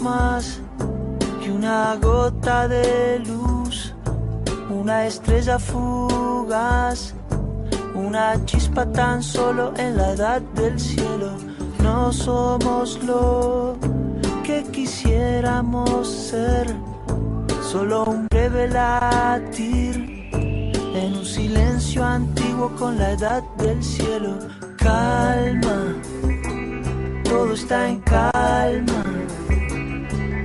[0.00, 0.60] Más
[1.42, 3.92] que una gota de luz,
[4.70, 7.14] una estrella fugaz,
[7.92, 11.32] una chispa tan solo en la edad del cielo.
[11.82, 13.76] No somos lo
[14.44, 16.72] que quisiéramos ser,
[17.60, 20.30] solo un breve latir
[20.94, 24.38] en un silencio antiguo con la edad del cielo.
[24.76, 25.96] Calma
[27.32, 29.11] todo está en calma.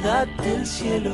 [0.00, 1.12] Del cielo.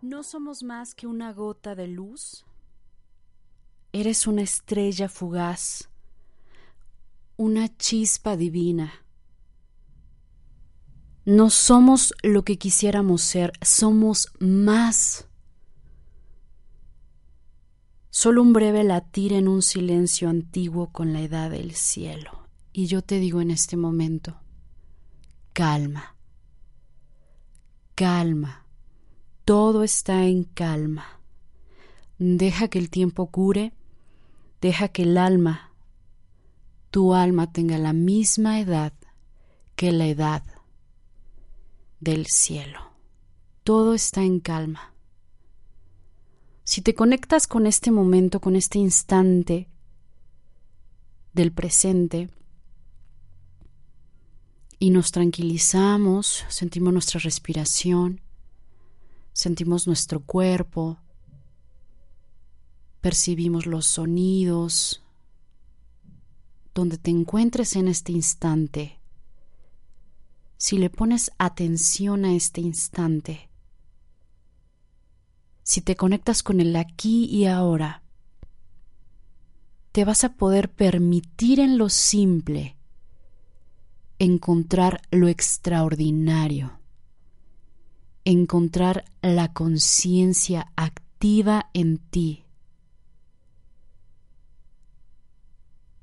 [0.00, 2.46] ¿No somos más que una gota de luz?
[3.98, 5.88] Eres una estrella fugaz,
[7.36, 8.92] una chispa divina.
[11.24, 15.28] No somos lo que quisiéramos ser, somos más.
[18.10, 22.48] Solo un breve latir en un silencio antiguo con la edad del cielo.
[22.74, 24.38] Y yo te digo en este momento,
[25.54, 26.16] calma,
[27.94, 28.66] calma
[29.46, 31.20] todo está en calma.
[32.18, 33.72] Deja que el tiempo cure,
[34.60, 35.72] deja que el alma,
[36.90, 38.92] tu alma tenga la misma edad
[39.74, 40.42] que la edad
[42.00, 42.80] del cielo.
[43.64, 44.94] Todo está en calma.
[46.64, 49.68] Si te conectas con este momento, con este instante
[51.32, 52.30] del presente,
[54.78, 58.20] y nos tranquilizamos, sentimos nuestra respiración,
[59.32, 60.98] sentimos nuestro cuerpo,
[63.06, 65.00] percibimos los sonidos,
[66.74, 68.98] donde te encuentres en este instante,
[70.56, 73.48] si le pones atención a este instante,
[75.62, 78.02] si te conectas con el aquí y ahora,
[79.92, 82.76] te vas a poder permitir en lo simple
[84.18, 86.80] encontrar lo extraordinario,
[88.24, 92.45] encontrar la conciencia activa en ti.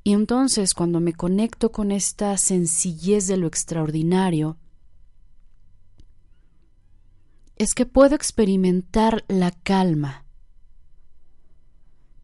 [0.03, 4.57] Y entonces cuando me conecto con esta sencillez de lo extraordinario,
[7.55, 10.25] es que puedo experimentar la calma,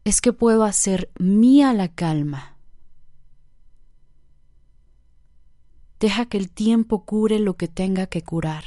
[0.04, 2.58] es que puedo hacer mía la calma.
[5.98, 8.64] Deja que el tiempo cure lo que tenga que curar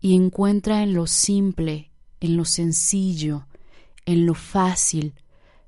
[0.00, 1.90] y encuentra en lo simple,
[2.20, 3.46] en lo sencillo,
[4.06, 5.14] en lo fácil,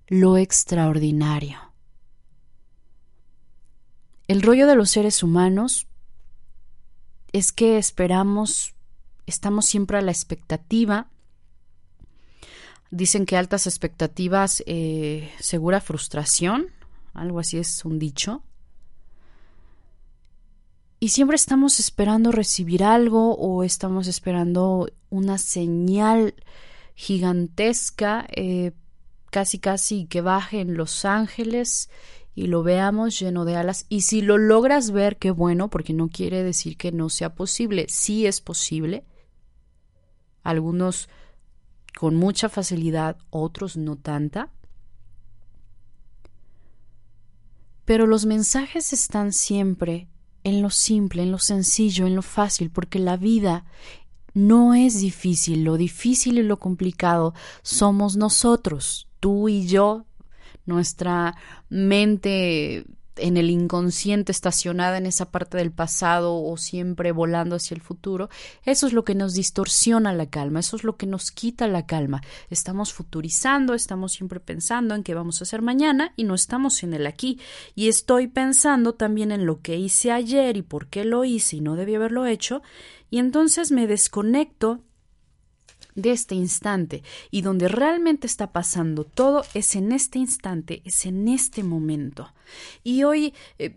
[0.07, 1.72] lo extraordinario.
[4.33, 5.87] El rollo de los seres humanos
[7.35, 8.75] es que esperamos,
[9.27, 11.11] estamos siempre a la expectativa.
[12.91, 16.69] Dicen que altas expectativas, eh, segura frustración,
[17.13, 18.43] algo así es un dicho.
[20.99, 26.37] Y siempre estamos esperando recibir algo o estamos esperando una señal
[26.95, 28.73] gigantesca, eh,
[29.31, 31.91] casi casi que baje en Los Ángeles
[32.35, 33.87] y lo veamos lleno de alas.
[33.89, 37.87] Y si lo logras ver, qué bueno, porque no quiere decir que no sea posible.
[37.89, 39.05] Sí es posible.
[40.43, 41.09] Algunos
[41.99, 44.51] con mucha facilidad, otros no tanta.
[47.85, 50.09] Pero los mensajes están siempre
[50.45, 53.65] en lo simple, en lo sencillo, en lo fácil, porque la vida
[54.35, 60.07] no es difícil, lo difícil y lo complicado somos nosotros, tú y yo,
[60.67, 61.37] nuestra
[61.69, 62.85] mente
[63.17, 68.31] en el inconsciente estacionada en esa parte del pasado o siempre volando hacia el futuro,
[68.65, 71.87] eso es lo que nos distorsiona la calma, eso es lo que nos quita la
[71.87, 72.23] calma.
[72.49, 76.95] Estamos futurizando, estamos siempre pensando en qué vamos a hacer mañana y no estamos en
[76.95, 77.39] el aquí.
[77.75, 81.61] Y estoy pensando también en lo que hice ayer y por qué lo hice y
[81.61, 82.63] no debí haberlo hecho,
[83.11, 84.81] y entonces me desconecto
[85.95, 91.29] de este instante y donde realmente está pasando todo es en este instante, es en
[91.29, 92.33] este momento.
[92.83, 93.77] Y hoy eh,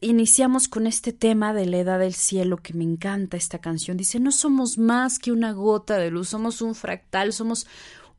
[0.00, 3.96] iniciamos con este tema de la edad del cielo que me encanta esta canción.
[3.96, 7.66] Dice, no somos más que una gota de luz, somos un fractal, somos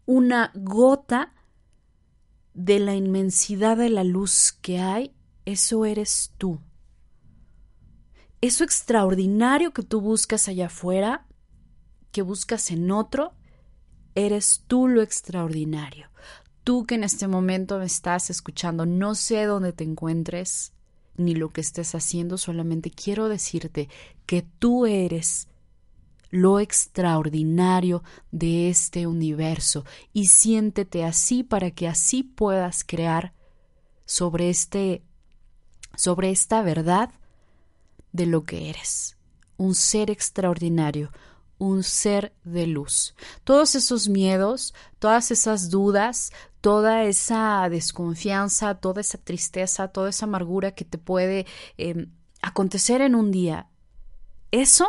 [0.06, 1.34] una gota
[2.54, 5.14] de la inmensidad de la luz que hay,
[5.46, 6.60] eso eres tú.
[8.42, 11.28] Eso extraordinario que tú buscas allá afuera,
[12.12, 13.34] que buscas en otro,
[14.16, 16.10] eres tú lo extraordinario.
[16.64, 20.74] Tú que en este momento me estás escuchando, no sé dónde te encuentres
[21.18, 23.90] ni lo que estés haciendo, solamente quiero decirte
[24.26, 25.48] que tú eres
[26.30, 33.34] lo extraordinario de este universo y siéntete así para que así puedas crear
[34.06, 35.04] sobre este
[35.96, 37.12] sobre esta verdad
[38.14, 39.18] de lo que eres,
[39.58, 41.12] un ser extraordinario,
[41.62, 43.14] un ser de luz.
[43.44, 50.72] Todos esos miedos, todas esas dudas, toda esa desconfianza, toda esa tristeza, toda esa amargura
[50.72, 51.46] que te puede
[51.78, 53.68] em, acontecer en un día,
[54.50, 54.88] eso,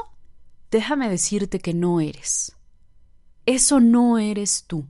[0.70, 2.56] déjame decirte que no eres.
[3.44, 4.86] Eso no eres tú.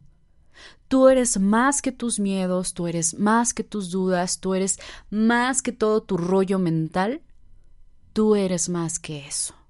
[0.87, 4.79] Tú eres más que tus miedos, tú eres más que tus dudas, tú eres
[5.11, 7.23] más que todo tu rollo mental,
[8.13, 9.62] tú eres más que eso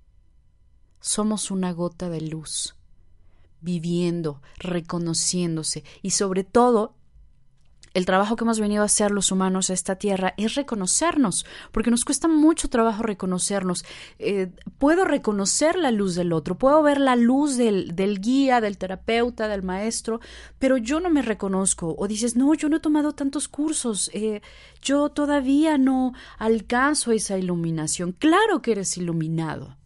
[1.02, 2.74] somos una gota de luz,
[3.60, 6.94] viviendo, reconociéndose y sobre todo
[7.94, 11.90] el trabajo que hemos venido a hacer los humanos a esta tierra es reconocernos, porque
[11.90, 13.84] nos cuesta mucho trabajo reconocernos.
[14.18, 18.78] Eh, puedo reconocer la luz del otro, puedo ver la luz del, del, guía, del
[18.78, 20.20] terapeuta, del maestro,
[20.58, 21.94] pero yo no me reconozco.
[21.98, 24.40] O dices, no, yo no he tomado tantos cursos, eh,
[24.80, 28.12] yo todavía no alcanzo esa iluminación.
[28.12, 29.76] Claro que eres iluminado.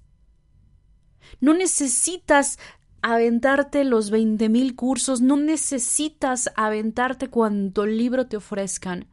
[1.41, 2.59] No necesitas
[3.03, 9.07] aventarte los 20.000 cursos, no necesitas aventarte cuanto libro te ofrezcan.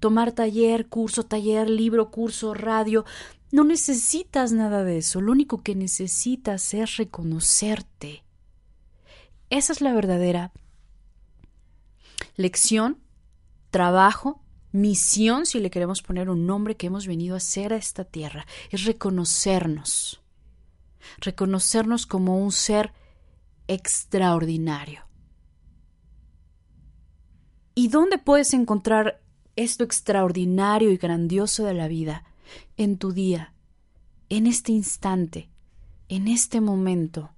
[0.00, 3.04] Tomar taller, curso, taller, libro, curso, radio.
[3.50, 5.20] No necesitas nada de eso.
[5.20, 8.22] Lo único que necesitas es reconocerte.
[9.50, 10.52] Esa es la verdadera
[12.36, 12.98] lección,
[13.70, 18.04] trabajo, misión, si le queremos poner un nombre que hemos venido a hacer a esta
[18.04, 18.46] tierra.
[18.70, 20.23] Es reconocernos
[21.18, 22.92] reconocernos como un ser
[23.68, 25.04] extraordinario.
[27.74, 29.20] ¿Y dónde puedes encontrar
[29.56, 32.24] esto extraordinario y grandioso de la vida?
[32.76, 33.54] En tu día,
[34.28, 35.50] en este instante,
[36.08, 37.30] en este momento,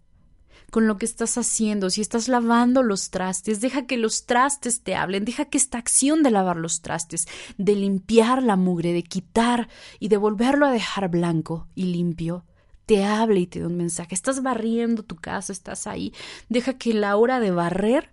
[0.70, 4.94] con lo que estás haciendo, si estás lavando los trastes, deja que los trastes te
[4.94, 9.68] hablen, deja que esta acción de lavar los trastes, de limpiar la mugre, de quitar
[10.00, 12.44] y de volverlo a dejar blanco y limpio,
[12.86, 14.14] te hable y te dé un mensaje.
[14.14, 16.14] Estás barriendo tu casa, estás ahí.
[16.48, 18.12] Deja que la hora de barrer,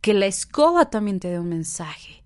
[0.00, 2.22] que la escoba también te dé un mensaje.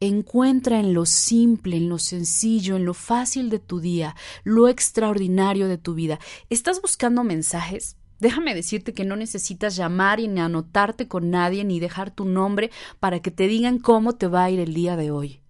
[0.00, 4.14] Encuentra en lo simple, en lo sencillo, en lo fácil de tu día,
[4.44, 6.20] lo extraordinario de tu vida.
[6.48, 7.96] ¿Estás buscando mensajes?
[8.20, 12.70] Déjame decirte que no necesitas llamar y ni anotarte con nadie ni dejar tu nombre
[13.00, 15.40] para que te digan cómo te va a ir el día de hoy.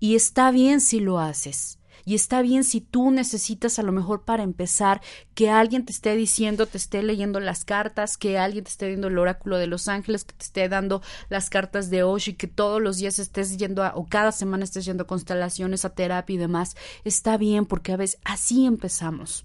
[0.00, 1.78] Y está bien si lo haces.
[2.08, 5.02] Y está bien si tú necesitas a lo mejor para empezar
[5.34, 9.08] que alguien te esté diciendo, te esté leyendo las cartas, que alguien te esté viendo
[9.08, 12.46] el oráculo de los ángeles, que te esté dando las cartas de Osho y que
[12.46, 16.34] todos los días estés yendo a, o cada semana estés yendo a constelaciones, a terapia
[16.34, 16.76] y demás.
[17.02, 19.44] Está bien porque a veces así empezamos.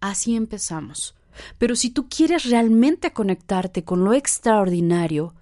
[0.00, 1.14] Así empezamos.
[1.58, 5.34] Pero si tú quieres realmente conectarte con lo extraordinario,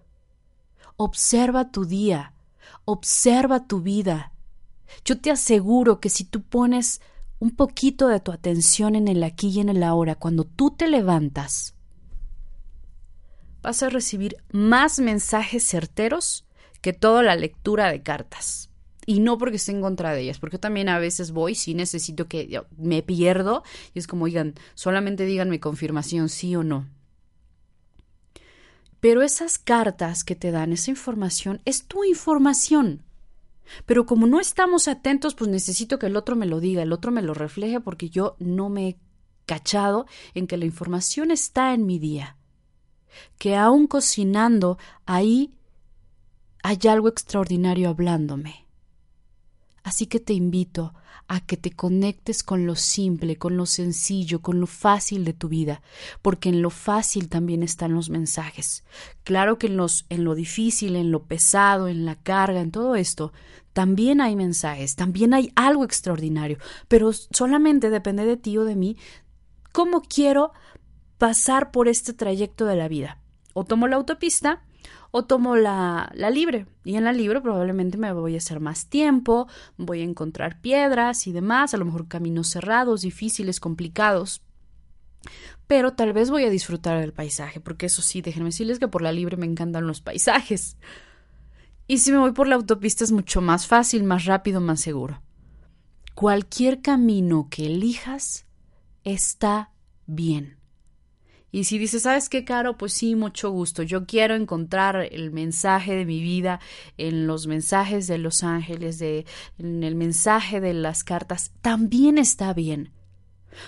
[0.97, 2.33] observa tu día,
[2.85, 4.33] observa tu vida,
[5.05, 7.01] yo te aseguro que si tú pones
[7.39, 10.89] un poquito de tu atención en el aquí y en el ahora, cuando tú te
[10.89, 11.75] levantas,
[13.63, 16.47] vas a recibir más mensajes certeros
[16.81, 18.71] que toda la lectura de cartas.
[19.09, 22.27] Y no porque esté en contra de ellas, porque también a veces voy, si necesito
[22.27, 23.63] que me pierdo,
[23.95, 26.89] y es como, oigan, solamente díganme confirmación sí o no.
[28.99, 33.06] Pero esas cartas que te dan esa información es tu información.
[33.85, 37.13] Pero como no estamos atentos, pues necesito que el otro me lo diga, el otro
[37.13, 38.99] me lo refleje porque yo no me he
[39.47, 42.37] cachado en que la información está en mi día.
[43.39, 45.55] Que aún cocinando, ahí
[46.63, 48.67] hay algo extraordinario hablándome.
[49.83, 50.95] Así que te invito
[51.29, 55.49] a que te conectes con lo simple, con lo sencillo, con lo fácil de tu
[55.49, 55.83] vida,
[56.23, 58.85] porque en lo fácil también están los mensajes.
[59.25, 62.97] Claro que en, los, en lo difícil, en lo pesado, en la carga, en todo
[62.97, 63.33] esto,
[63.73, 68.97] también hay mensajes, también hay algo extraordinario, pero solamente depende de ti o de mí
[69.73, 70.53] cómo quiero
[71.19, 73.19] pasar por este trayecto de la vida.
[73.53, 74.63] O tomo la autopista
[75.17, 76.67] o tomo la, la, libre.
[76.85, 81.27] Y en la libre probablemente me voy a hacer más tiempo, voy a encontrar piedras
[81.27, 84.43] y demás, a lo mejor caminos cerrados, difíciles, complicados.
[85.67, 89.01] Pero tal vez voy a disfrutar del paisaje, porque eso sí, déjenme decirles que por
[89.01, 90.77] la libre me encantan los paisajes.
[91.87, 95.23] Y si me voy por la autopista es mucho más fácil, más rápido, más seguro.
[96.15, 98.45] Cualquier camino que elijas
[99.03, 99.73] está
[100.07, 100.59] bien.
[101.57, 102.77] Y si dices, ¿sabes qué, Caro?
[102.77, 103.83] Pues sí, mucho gusto.
[103.83, 106.61] Yo quiero encontrar el mensaje de mi vida
[106.99, 109.25] en los mensajes de los ángeles, de,
[109.57, 111.53] en el mensaje de las cartas.
[111.63, 112.93] También está bien.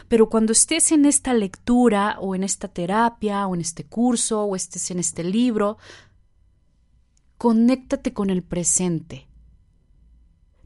[0.07, 4.55] Pero cuando estés en esta lectura o en esta terapia o en este curso o
[4.55, 5.79] estés en este libro,
[7.39, 9.29] conéctate con el presente.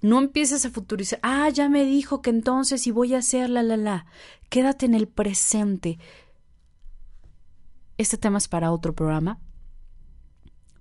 [0.01, 3.63] No empieces a futurizar, ah, ya me dijo que entonces y voy a hacer la
[3.63, 4.07] la la.
[4.49, 6.01] Quédate en el presente.
[8.03, 9.39] Este tema es para otro programa.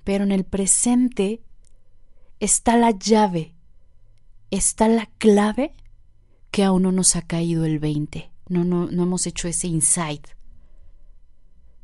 [0.04, 1.44] Pero en el presente
[2.40, 3.54] está la llave,
[4.50, 5.75] está la clave
[6.50, 8.32] que aún no nos ha caído el 20.
[8.50, 10.30] No, no, no hemos hecho ese insight.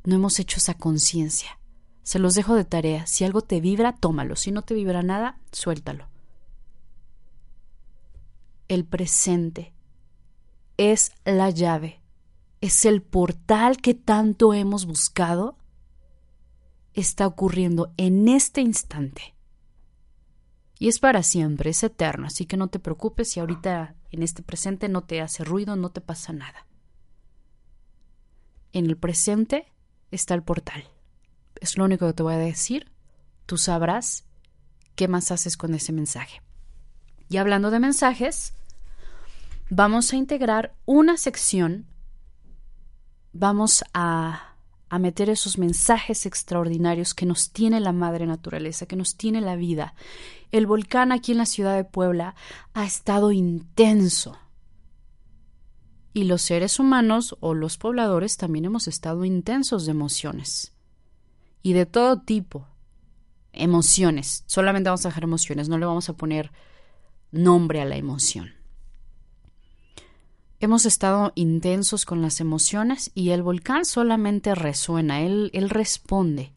[0.06, 1.60] No hemos hecho esa conciencia.
[2.01, 3.06] Se los dejo de tarea.
[3.06, 4.36] Si algo te vibra, tómalo.
[4.36, 6.08] Si no te vibra nada, suéltalo.
[8.67, 9.72] El presente
[10.77, 12.01] es la llave
[12.61, 15.57] es el portal que tanto hemos buscado,
[16.93, 19.35] está ocurriendo en este instante.
[20.79, 24.43] Y es para siempre, es eterno, así que no te preocupes si ahorita en este
[24.43, 26.67] presente no te hace ruido, no te pasa nada.
[28.73, 29.71] En el presente
[30.11, 30.87] está el portal.
[31.59, 32.91] Es lo único que te voy a decir.
[33.45, 34.25] Tú sabrás
[34.95, 36.41] qué más haces con ese mensaje.
[37.29, 38.53] Y hablando de mensajes,
[39.69, 41.87] vamos a integrar una sección,
[43.38, 44.56] vamos a,
[44.89, 49.56] a meter esos mensajes extraordinarios que nos tiene la madre naturaleza, que nos tiene la
[49.56, 49.94] vida.
[50.51, 52.36] El volcán aquí en la ciudad de Puebla
[52.74, 54.38] ha estado intenso.
[56.13, 60.74] Y los seres humanos o los pobladores también hemos estado intensos de emociones.
[61.62, 62.67] Y de todo tipo.
[63.51, 64.44] Emociones.
[64.48, 66.51] Solamente vamos a dejar emociones, no le vamos a poner
[67.32, 68.56] nombre a la emoción.
[70.67, 76.51] Hemos estado intensos con las emociones y el volcán solamente resuena, él, él responde.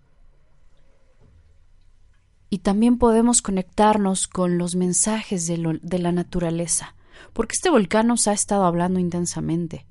[2.49, 6.97] Y también podemos conectarnos con los mensajes de, de la naturaleza,
[7.33, 9.87] porque este volcán nos ha estado hablando intensamente.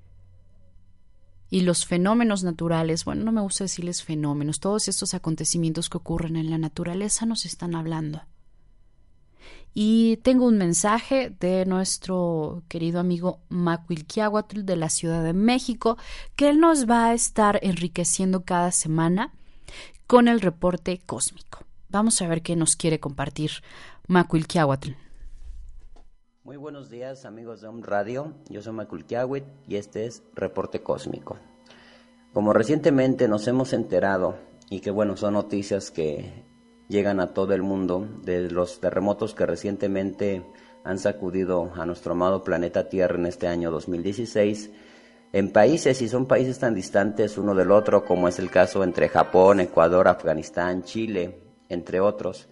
[1.49, 6.35] Y los fenómenos naturales, bueno, no me gusta decirles fenómenos, todos estos acontecimientos que ocurren
[6.35, 8.23] en la naturaleza nos están hablando.
[9.73, 15.97] Y tengo un mensaje de nuestro querido amigo Macuilquiahuatl de la Ciudad de México,
[16.35, 19.33] que él nos va a estar enriqueciendo cada semana
[20.07, 21.59] con el reporte cósmico.
[21.89, 23.51] Vamos a ver qué nos quiere compartir
[24.07, 24.91] Macuilquiahuatl.
[26.43, 31.37] Muy buenos días amigos de Home Radio, yo soy Macuilquiahuatl y este es Reporte Cósmico.
[32.33, 34.35] Como recientemente nos hemos enterado,
[34.69, 36.43] y que bueno, son noticias que
[36.89, 40.43] llegan a todo el mundo, de los terremotos que recientemente
[40.83, 44.71] han sacudido a nuestro amado planeta Tierra en este año 2016,
[45.31, 49.07] en países, y son países tan distantes uno del otro, como es el caso entre
[49.07, 52.49] Japón, Ecuador, Afganistán, Chile, entre otros.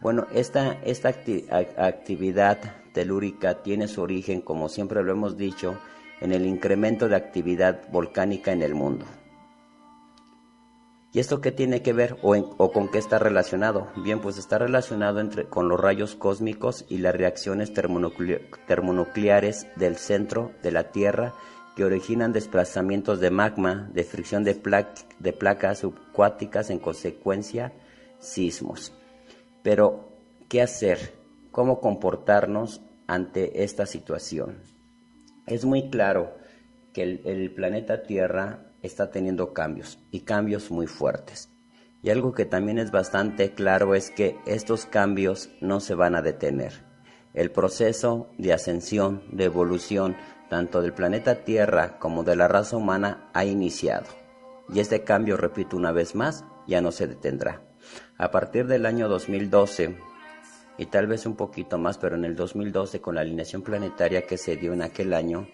[0.00, 2.58] Bueno, esta, esta actividad
[2.94, 5.78] telúrica tiene su origen, como siempre lo hemos dicho,
[6.20, 9.06] en el incremento de actividad volcánica en el mundo.
[11.12, 13.88] ¿Y esto qué tiene que ver o, con qué está relacionado?
[13.96, 20.52] Bien, pues está relacionado entre, con los rayos cósmicos y las reacciones termonucleares del centro
[20.62, 21.34] de la Tierra
[21.74, 24.60] que originan desplazamientos de magma, de fricción de,
[25.18, 27.72] de placas subcuáticas, en consecuencia
[28.20, 28.92] sismos.
[29.64, 30.12] Pero,
[30.48, 31.14] ¿qué hacer?
[31.50, 34.62] ¿Cómo comportarnos ante esta situación?
[35.46, 36.36] Es muy claro
[36.92, 41.50] que el planeta Tierra está teniendo cambios y cambios muy fuertes.
[42.02, 46.22] Y algo que también es bastante claro es que estos cambios no se van a
[46.22, 46.84] detener.
[47.34, 50.16] El proceso de ascensión, de evolución,
[50.48, 54.06] tanto del planeta Tierra como de la raza humana, ha iniciado.
[54.72, 57.62] Y este cambio, repito una vez más, ya no se detendrá.
[58.16, 59.96] A partir del año 2012,
[60.78, 64.38] y tal vez un poquito más, pero en el 2012, con la alineación planetaria que
[64.38, 65.46] se dio en aquel año,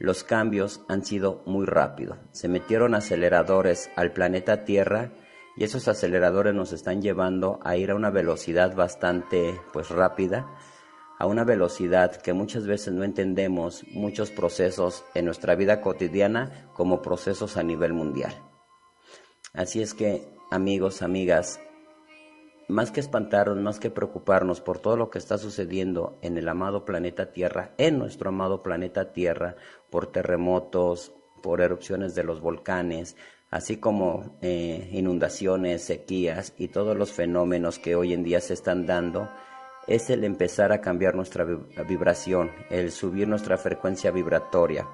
[0.00, 2.18] los cambios han sido muy rápidos.
[2.32, 5.12] Se metieron aceleradores al planeta Tierra
[5.58, 10.46] y esos aceleradores nos están llevando a ir a una velocidad bastante pues rápida,
[11.18, 17.02] a una velocidad que muchas veces no entendemos muchos procesos en nuestra vida cotidiana como
[17.02, 18.34] procesos a nivel mundial.
[19.52, 21.60] Así es que, amigos, amigas,
[22.70, 26.84] más que espantarnos, más que preocuparnos por todo lo que está sucediendo en el amado
[26.84, 29.56] planeta Tierra, en nuestro amado planeta Tierra,
[29.90, 33.16] por terremotos, por erupciones de los volcanes,
[33.50, 38.86] así como eh, inundaciones, sequías y todos los fenómenos que hoy en día se están
[38.86, 39.28] dando,
[39.86, 44.86] es el empezar a cambiar nuestra vibración, el subir nuestra frecuencia vibratoria.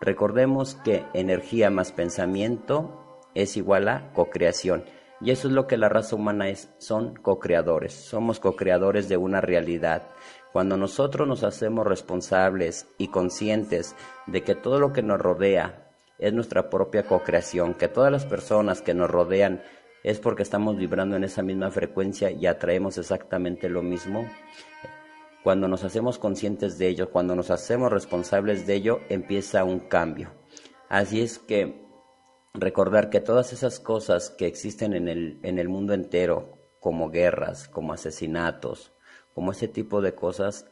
[0.00, 4.84] Recordemos que energía más pensamiento es igual a cocreación.
[5.20, 9.40] Y eso es lo que la raza humana es, son co-creadores, somos co-creadores de una
[9.40, 10.08] realidad.
[10.52, 13.94] Cuando nosotros nos hacemos responsables y conscientes
[14.26, 18.80] de que todo lo que nos rodea es nuestra propia co-creación, que todas las personas
[18.80, 19.62] que nos rodean
[20.02, 24.26] es porque estamos vibrando en esa misma frecuencia y atraemos exactamente lo mismo.
[25.42, 30.32] Cuando nos hacemos conscientes de ello, cuando nos hacemos responsables de ello, empieza un cambio.
[30.88, 31.89] Así es que
[32.54, 37.68] recordar que todas esas cosas que existen en el, en el mundo entero, como guerras,
[37.68, 38.92] como asesinatos,
[39.34, 40.66] como ese tipo de cosas,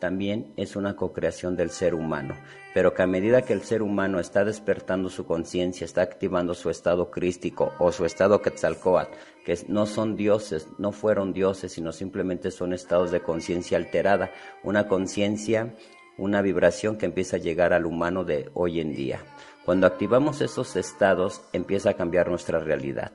[0.00, 2.34] también es una co-creación del ser humano,
[2.74, 6.70] pero que a medida que el ser humano está despertando su conciencia, está activando su
[6.70, 9.12] estado crístico o su estado quetzalcoatl,
[9.44, 14.32] que no son dioses, no fueron dioses, sino simplemente son estados de conciencia alterada,
[14.64, 15.76] una conciencia,
[16.18, 19.20] una vibración que empieza a llegar al humano de hoy en día.
[19.64, 23.12] Cuando activamos esos estados empieza a cambiar nuestra realidad.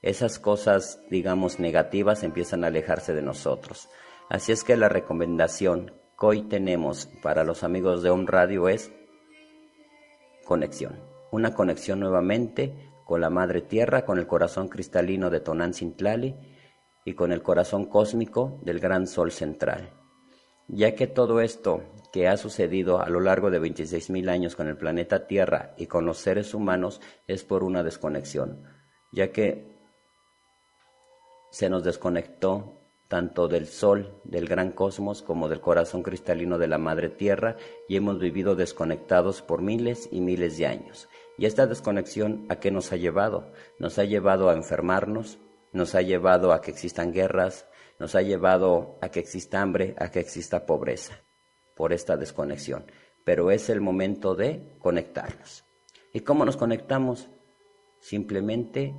[0.00, 3.88] Esas cosas, digamos, negativas empiezan a alejarse de nosotros.
[4.28, 8.92] Así es que la recomendación que hoy tenemos para los amigos de Home Radio es
[10.44, 11.00] conexión.
[11.32, 15.96] Una conexión nuevamente con la Madre Tierra, con el corazón cristalino de Tonantzin
[17.04, 19.94] y con el corazón cósmico del gran Sol central.
[20.68, 21.82] ya que todo esto
[22.12, 26.06] que ha sucedido a lo largo de 26.000 años con el planeta Tierra y con
[26.06, 28.64] los seres humanos es por una desconexión,
[29.12, 29.78] ya que
[31.50, 36.76] se nos desconectó tanto del Sol, del gran cosmos, como del corazón cristalino de la
[36.76, 37.56] Madre Tierra,
[37.88, 41.08] y hemos vivido desconectados por miles y miles de años.
[41.38, 43.50] ¿Y esta desconexión a qué nos ha llevado?
[43.78, 45.38] Nos ha llevado a enfermarnos,
[45.72, 47.66] nos ha llevado a que existan guerras,
[47.98, 51.22] nos ha llevado a que exista hambre, a que exista pobreza,
[51.78, 52.84] por esta desconexión.
[53.24, 55.64] Pero es el momento de conectarnos.
[56.12, 57.30] ¿Y cómo nos conectamos?
[58.00, 58.96] Simplemente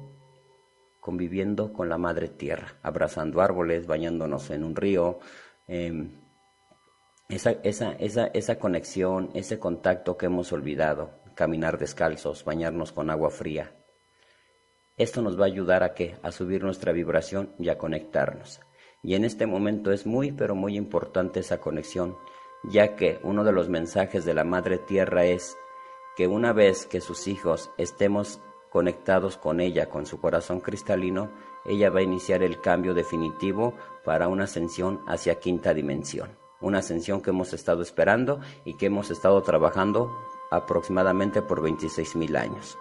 [1.01, 5.19] conviviendo con la madre tierra, abrazando árboles, bañándonos en un río.
[5.67, 6.21] Em,
[7.27, 13.29] esa, esa, esa, esa conexión, ese contacto que hemos olvidado, caminar descalzos, bañarnos con agua
[13.29, 13.75] fría.
[14.95, 18.61] Esto nos va a ayudar a que a subir nuestra vibración y a conectarnos.
[19.03, 22.15] Y en este momento es muy pero muy importante esa conexión,
[22.63, 25.57] ya que uno de los mensajes de la Madre Tierra es
[26.15, 31.31] que una vez que sus hijos estemos conectados con ella, con su corazón cristalino,
[31.65, 36.37] ella va a iniciar el cambio definitivo para una ascensión hacia quinta dimensión.
[36.61, 40.11] Una ascensión que hemos estado esperando y que hemos estado trabajando
[40.51, 42.77] aproximadamente por 26 mil años.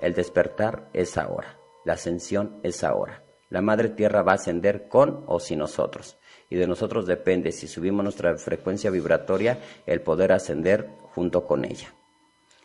[0.00, 3.24] El despertar es ahora, la ascensión es ahora.
[3.48, 6.17] La Madre Tierra va a ascender con o sin nosotros.
[6.50, 11.92] Y de nosotros depende, si subimos nuestra frecuencia vibratoria, el poder ascender junto con ella.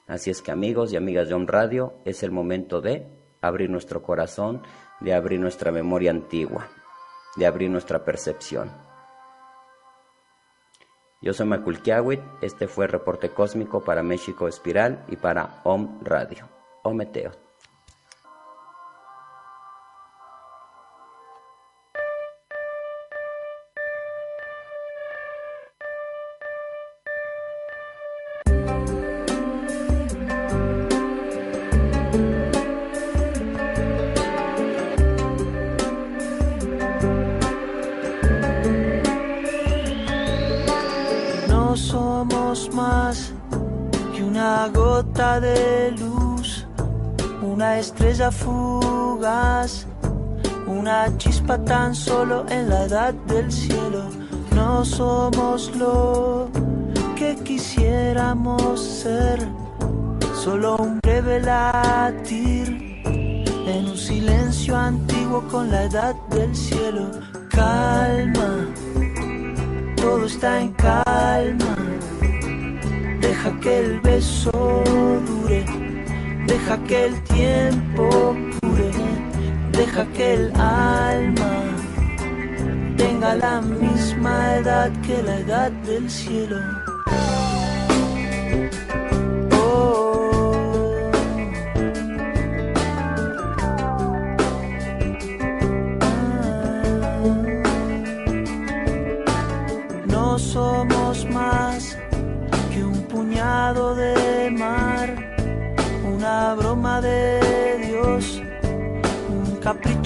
[0.07, 3.07] Así es que amigos y amigas de Home Radio, es el momento de
[3.41, 4.61] abrir nuestro corazón,
[4.99, 6.69] de abrir nuestra memoria antigua,
[7.35, 8.71] de abrir nuestra percepción.
[11.21, 16.49] Yo soy Maculquiawit, este fue el reporte cósmico para México Espiral y para Home Radio.
[16.83, 17.42] Ometeo.
[60.43, 62.67] Solo un breve latir
[63.65, 67.11] en un silencio antiguo con la edad del cielo.
[67.49, 68.67] Calma,
[69.95, 71.75] todo está en calma.
[73.21, 74.51] Deja que el beso
[75.27, 75.65] dure
[76.47, 78.91] Deja que el tiempo cure,
[79.71, 81.53] deja que el alma
[82.97, 86.57] tenga la misma edad que la edad del cielo.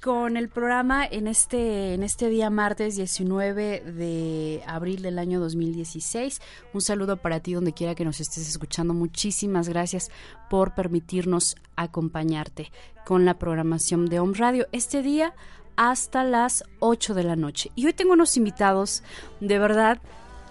[0.00, 6.40] con el programa en este, en este día martes 19 de abril del año 2016.
[6.72, 8.94] Un saludo para ti donde quiera que nos estés escuchando.
[8.94, 10.10] Muchísimas gracias
[10.48, 12.72] por permitirnos acompañarte
[13.04, 14.66] con la programación de Home Radio.
[14.72, 15.34] Este día
[15.76, 17.70] hasta las 8 de la noche.
[17.74, 19.02] Y hoy tengo unos invitados,
[19.40, 20.00] de verdad,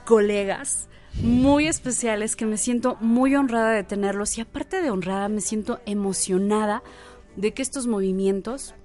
[0.05, 0.89] colegas
[1.23, 5.79] muy especiales que me siento muy honrada de tenerlos y aparte de honrada me siento
[5.87, 6.83] emocionada
[7.35, 8.75] de que estos movimientos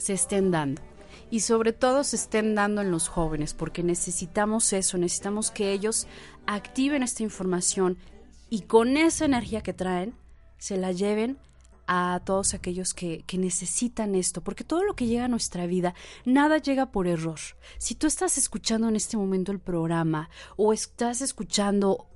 [0.00, 0.82] se estén dando.
[1.32, 6.08] y sobre todo se estén dando en los jóvenes, porque necesitamos eso, necesitamos que ellos
[6.46, 7.98] activen esta información
[8.48, 10.14] y con esa energía que traen
[10.58, 11.38] se la lleven
[11.86, 15.94] a todos aquellos que, que, necesitan esto, porque todo lo que llega a nuestra vida,
[16.24, 17.38] nada llega por error.
[17.78, 22.06] Si tú estás escuchando en este momento el programa o estás escuchando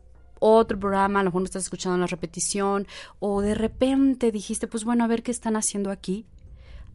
[0.40, 2.87] otro programa, a lo mejor no estás escuchando la repetición,
[3.18, 6.27] o de repente dijiste, pues bueno, a ver qué están haciendo aquí,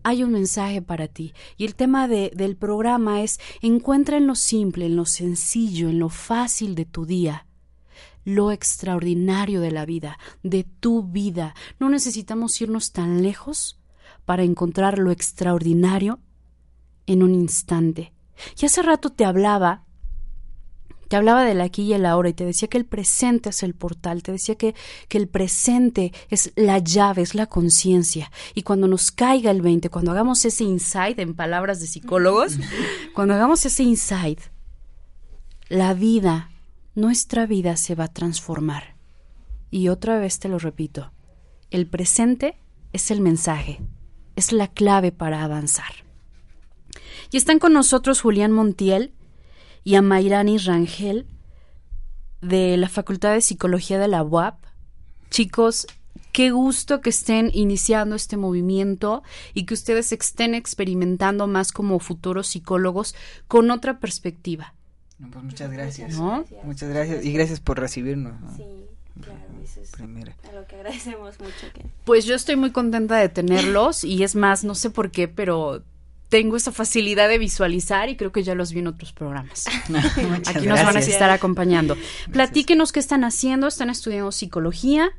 [0.03, 1.33] hay un mensaje para ti.
[1.57, 5.99] Y el tema de, del programa es encuentra en lo simple, en lo sencillo, en
[5.99, 7.45] lo fácil de tu día,
[8.23, 11.55] lo extraordinario de la vida, de tu vida.
[11.79, 13.79] No necesitamos irnos tan lejos
[14.25, 16.19] para encontrar lo extraordinario
[17.05, 18.13] en un instante.
[18.59, 19.85] Y hace rato te hablaba
[21.09, 23.73] te hablaba del aquí y el ahora y te decía que el presente es el
[23.73, 24.75] portal, te decía que,
[25.07, 28.31] que el presente es la llave, es la conciencia.
[28.53, 32.57] Y cuando nos caiga el 20, cuando hagamos ese insight, en palabras de psicólogos,
[33.15, 34.39] cuando hagamos ese insight,
[35.67, 36.51] la vida,
[36.93, 38.95] nuestra vida se va a transformar.
[39.71, 41.11] Y otra vez te lo repito,
[41.71, 42.55] el presente
[42.93, 43.81] es el mensaje,
[44.35, 46.05] es la clave para avanzar.
[47.31, 49.11] Y están con nosotros Julián Montiel,
[49.89, 51.25] y a Mayrani Rangel
[52.41, 54.63] de la Facultad de Psicología de la UAP.
[55.31, 55.87] Chicos,
[56.31, 59.23] qué gusto que estén iniciando este movimiento
[59.55, 63.15] y que ustedes estén experimentando más como futuros psicólogos
[63.47, 64.75] con otra perspectiva.
[65.17, 66.17] pues muchas gracias.
[66.63, 68.35] Muchas gracias y gracias por recibirnos.
[68.57, 68.63] Sí.
[69.19, 71.65] Claro, eso es a lo que agradecemos mucho.
[72.05, 75.81] Pues yo estoy muy contenta de tenerlos y es más, no sé por qué, pero
[76.29, 79.65] tengo esa facilidad de visualizar y creo que ya los vi en otros programas.
[80.47, 81.97] Aquí nos van a estar acompañando.
[82.31, 85.09] Platíquenos qué están haciendo, están estudiando psicología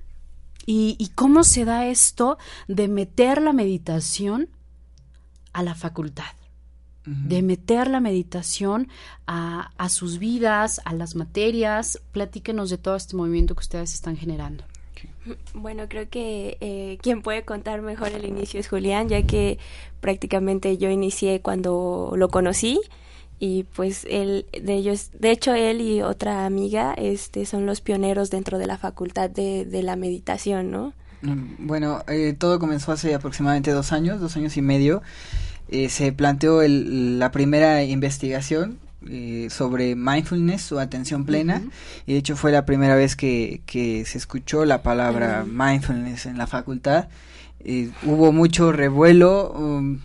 [0.66, 4.48] y, cómo se da esto de meter la meditación
[5.52, 6.32] a la facultad,
[7.04, 8.88] de meter la meditación
[9.26, 12.00] a, a sus vidas, a las materias.
[12.12, 14.64] Platíquenos de todo este movimiento que ustedes están generando.
[15.54, 19.58] Bueno, creo que eh, quien puede contar mejor el inicio es Julián, ya que
[20.00, 22.80] prácticamente yo inicié cuando lo conocí.
[23.42, 28.28] Y pues él de ellos de hecho él y otra amiga este son los pioneros
[28.28, 33.14] dentro de la facultad de, de la meditación no mm, bueno eh, todo comenzó hace
[33.14, 35.00] aproximadamente dos años dos años y medio.
[35.70, 41.62] Eh, se planteó el, la primera investigación eh, sobre mindfulness o atención plena.
[42.06, 46.38] Y de hecho fue la primera vez que, que se escuchó la palabra mindfulness en
[46.38, 47.08] la facultad.
[47.60, 50.00] Eh, hubo mucho revuelo um,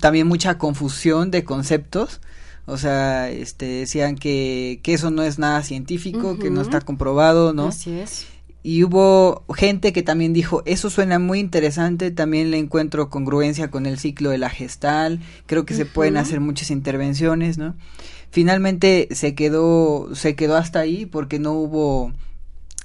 [0.00, 2.20] también mucha confusión de conceptos.
[2.66, 7.52] O sea este decían que, que eso no es nada científico que no está comprobado
[7.52, 8.26] no así es
[8.66, 13.86] y hubo gente que también dijo, eso suena muy interesante, también le encuentro congruencia con
[13.86, 17.76] el ciclo de la gestal, creo que se pueden hacer muchas intervenciones, ¿no?
[18.32, 22.12] Finalmente se quedó, se quedó hasta ahí porque no hubo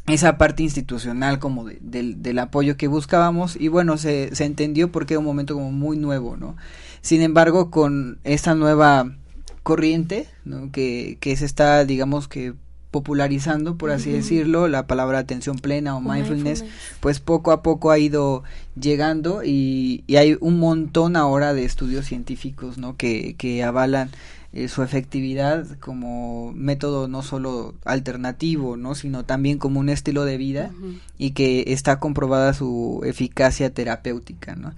[0.06, 5.20] esa parte institucional como del apoyo que buscábamos y bueno, se, se entendió porque era
[5.20, 6.58] un momento como muy nuevo, ¿no?
[7.02, 9.16] Sin embargo, con esta nueva
[9.64, 10.72] corriente, ¿no?
[10.72, 12.54] Que, que se está, digamos que
[12.92, 16.66] popularizando, por así decirlo, la palabra atención plena o mindfulness,
[17.00, 18.44] pues poco a poco ha ido
[18.80, 22.98] llegando y, y, hay un montón ahora de estudios científicos, ¿no?
[22.98, 24.12] Que, que avalan
[24.54, 28.96] eh, su efectividad como método no solo alternativo, ¿no?
[28.96, 30.72] sino también como un estilo de vida
[31.18, 34.74] y que está comprobada su eficacia terapéutica, ¿no?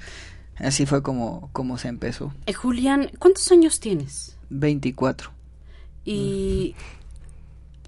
[0.58, 2.32] Así fue como, como se empezó.
[2.45, 4.38] Eh, Julián, ¿cuántos años tienes?
[4.52, 5.32] 24.
[6.06, 6.76] Y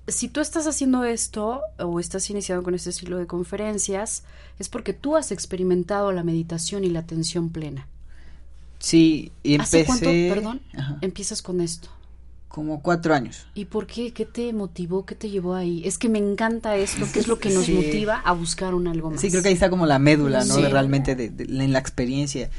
[0.08, 4.24] si tú estás haciendo esto o estás iniciando con este estilo de conferencias,
[4.60, 7.88] es porque tú has experimentado la meditación y la atención plena.
[8.80, 9.82] Sí, y empecé...
[9.82, 10.62] ¿Hace cuánto, perdón,
[11.02, 11.90] empiezas con esto?
[12.48, 13.48] Como cuatro años.
[13.54, 14.14] ¿Y por qué?
[14.14, 15.06] ¿Qué te motivó?
[15.06, 15.82] ¿Qué te llevó ahí?
[15.86, 19.10] Es que me encanta esto, que es lo que nos motiva a buscar un algo
[19.12, 19.20] más.
[19.20, 20.56] Sí, creo que ahí está como la médula, ¿no?
[20.70, 22.50] realmente de, en la experiencia.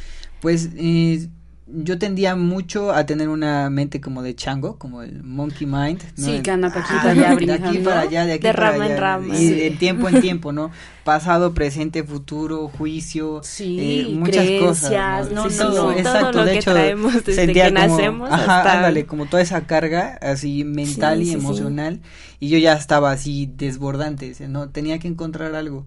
[0.43, 1.31] Pues eh,
[1.69, 6.01] yo tendía mucho a tener una mente como de chango, como el monkey mind.
[6.15, 8.85] Sí, que anda aquí para allá De aquí para allá, de aquí de para rama
[8.85, 8.95] allá.
[8.95, 9.37] en rama.
[9.37, 10.71] Y de tiempo en tiempo, ¿no?
[11.03, 15.31] Pasado, presente, futuro, juicio, sí, eh, muchas cosas.
[15.33, 15.51] ¿no?
[15.51, 16.31] sí, no, no, exacto.
[16.31, 18.73] Todo lo de que hecho, traemos desde sentía que como, nacemos ajá, hasta...
[18.73, 22.01] ándale, como toda esa carga así mental Sí, y sí, emocional.
[22.39, 24.69] Y yo ya estaba así desbordante, ¿no?
[24.69, 25.87] Tenía que encontrar algo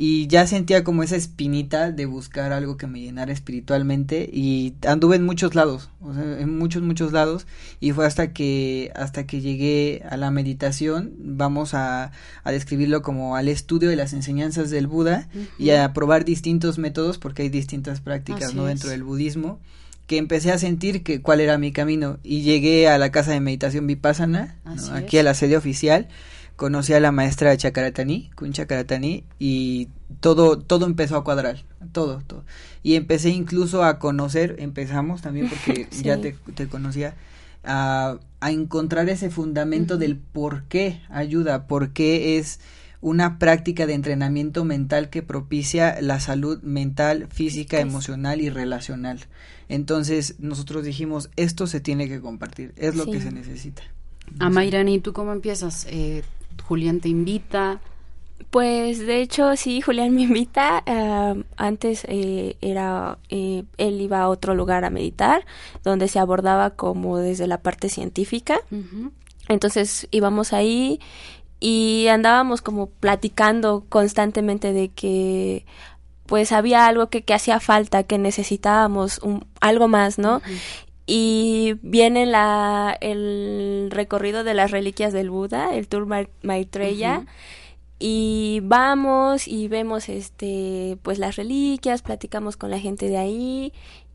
[0.00, 5.17] y ya sentía como esa espinita de buscar algo que me llenara espiritualmente y anduve
[5.18, 7.46] en muchos lados, o sea, en muchos muchos lados
[7.80, 12.12] y fue hasta que hasta que llegué a la meditación, vamos a,
[12.44, 15.28] a describirlo como al estudio de las enseñanzas del Buda
[15.58, 18.74] y a probar distintos métodos porque hay distintas prácticas Así no es.
[18.74, 19.60] dentro del budismo
[20.06, 23.40] que empecé a sentir que cuál era mi camino y llegué a la casa de
[23.40, 24.56] meditación Vipassana,
[24.92, 26.08] aquí a la sede oficial,
[26.58, 32.44] conocí a la maestra Chacaratani, Kun Chacaratani y todo todo empezó a cuadrar, todo, todo.
[32.82, 37.14] Y empecé incluso a conocer, empezamos también porque ya te, te conocía
[37.62, 42.58] a, a, encontrar ese fundamento del por qué ayuda, por qué es
[43.00, 49.20] una práctica de entrenamiento mental que propicia la salud mental, física, emocional y relacional.
[49.68, 53.82] Entonces nosotros dijimos, esto se tiene que compartir, es lo que se necesita.
[54.40, 55.86] Amairani, ¿tú cómo empiezas?
[55.88, 56.24] Eh,
[56.66, 57.80] Julián te invita.
[58.50, 60.82] Pues de hecho sí, Julián me invita.
[60.86, 65.44] Uh, antes eh, era, eh, él iba a otro lugar a meditar,
[65.84, 68.60] donde se abordaba como desde la parte científica.
[69.48, 71.00] Entonces íbamos ahí
[71.60, 75.64] y andábamos como platicando constantemente de que
[76.26, 80.42] pues había algo que, que hacía falta, que necesitábamos un, algo más, ¿no?
[81.10, 86.06] Y viene la, el recorrido de las reliquias del Buda, el Tour
[86.42, 87.24] Maitreya,
[87.98, 93.72] y vamos y vemos este pues las reliquias, platicamos con la gente de ahí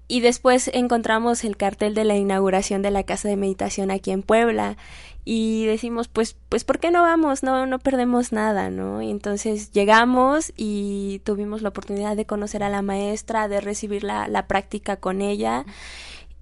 [0.07, 4.21] y después encontramos el cartel de la inauguración de la casa de meditación aquí en
[4.21, 4.77] Puebla
[5.25, 9.71] y decimos pues pues por qué no vamos no no perdemos nada no y entonces
[9.71, 14.97] llegamos y tuvimos la oportunidad de conocer a la maestra de recibir la, la práctica
[14.97, 15.65] con ella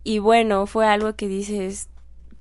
[0.03, 1.89] y bueno fue algo que dices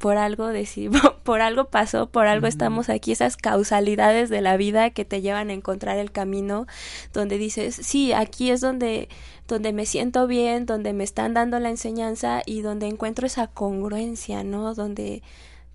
[0.00, 4.88] por algo decimos, por algo pasó, por algo estamos aquí, esas causalidades de la vida
[4.88, 6.66] que te llevan a encontrar el camino
[7.12, 9.10] donde dices, sí, aquí es donde
[9.46, 14.42] donde me siento bien, donde me están dando la enseñanza y donde encuentro esa congruencia,
[14.42, 14.74] ¿no?
[14.74, 15.22] Donde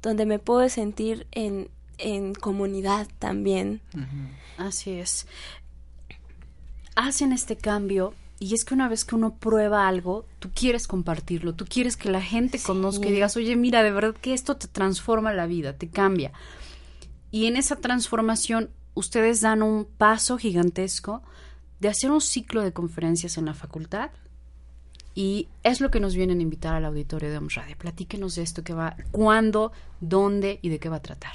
[0.02, 1.69] donde me puedo sentir en,
[2.00, 3.82] en comunidad también.
[4.58, 5.28] Así es.
[6.95, 11.56] Hacen este cambio y es que una vez que uno prueba algo, tú quieres compartirlo,
[11.56, 14.67] tú quieres que la gente conozca y digas, oye, mira, de verdad que esto te
[14.67, 16.34] transforma la vida, te cambia.
[17.32, 21.21] Y en esa transformación, ustedes dan un paso gigantesco
[21.80, 24.12] de hacer un ciclo de conferencias en la facultad
[25.13, 27.78] y es lo que nos vienen a invitar al auditorio de OMS Radio.
[27.78, 29.71] Platíquenos de esto, que va, cuándo,
[30.02, 31.34] dónde y de qué va a tratar.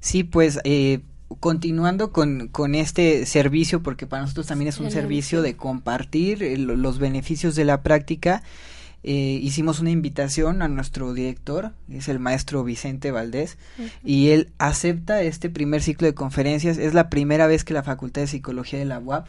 [0.00, 1.00] Sí, pues eh,
[1.40, 6.56] continuando con, con, este servicio, porque para nosotros también es un servicio de compartir eh,
[6.56, 8.42] los beneficios de la práctica,
[9.08, 13.56] eh, hicimos una invitación a nuestro director, es el maestro Vicente Valdés,
[14.04, 16.76] y él acepta este primer ciclo de conferencias.
[16.76, 19.28] Es la primera vez que la Facultad de Psicología de la UAP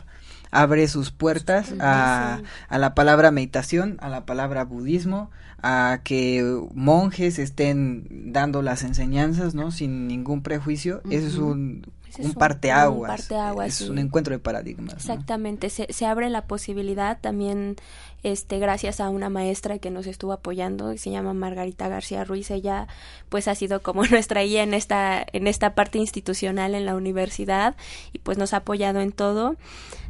[0.51, 5.29] abre sus puertas a, a, la palabra meditación, a la palabra budismo,
[5.61, 9.71] a que monjes estén dando las enseñanzas, ¿no?
[9.71, 11.01] Sin ningún prejuicio.
[11.09, 11.83] Eso es un,
[12.19, 13.29] un, parteaguas.
[13.67, 14.93] es un encuentro de paradigmas.
[14.93, 15.69] Exactamente.
[15.69, 17.77] Se, se abre la posibilidad también
[18.23, 22.49] este gracias a una maestra que nos estuvo apoyando y se llama Margarita García Ruiz
[22.49, 22.87] ella
[23.29, 27.75] pues ha sido como nuestra guía en esta en esta parte institucional en la universidad
[28.13, 29.55] y pues nos ha apoyado en todo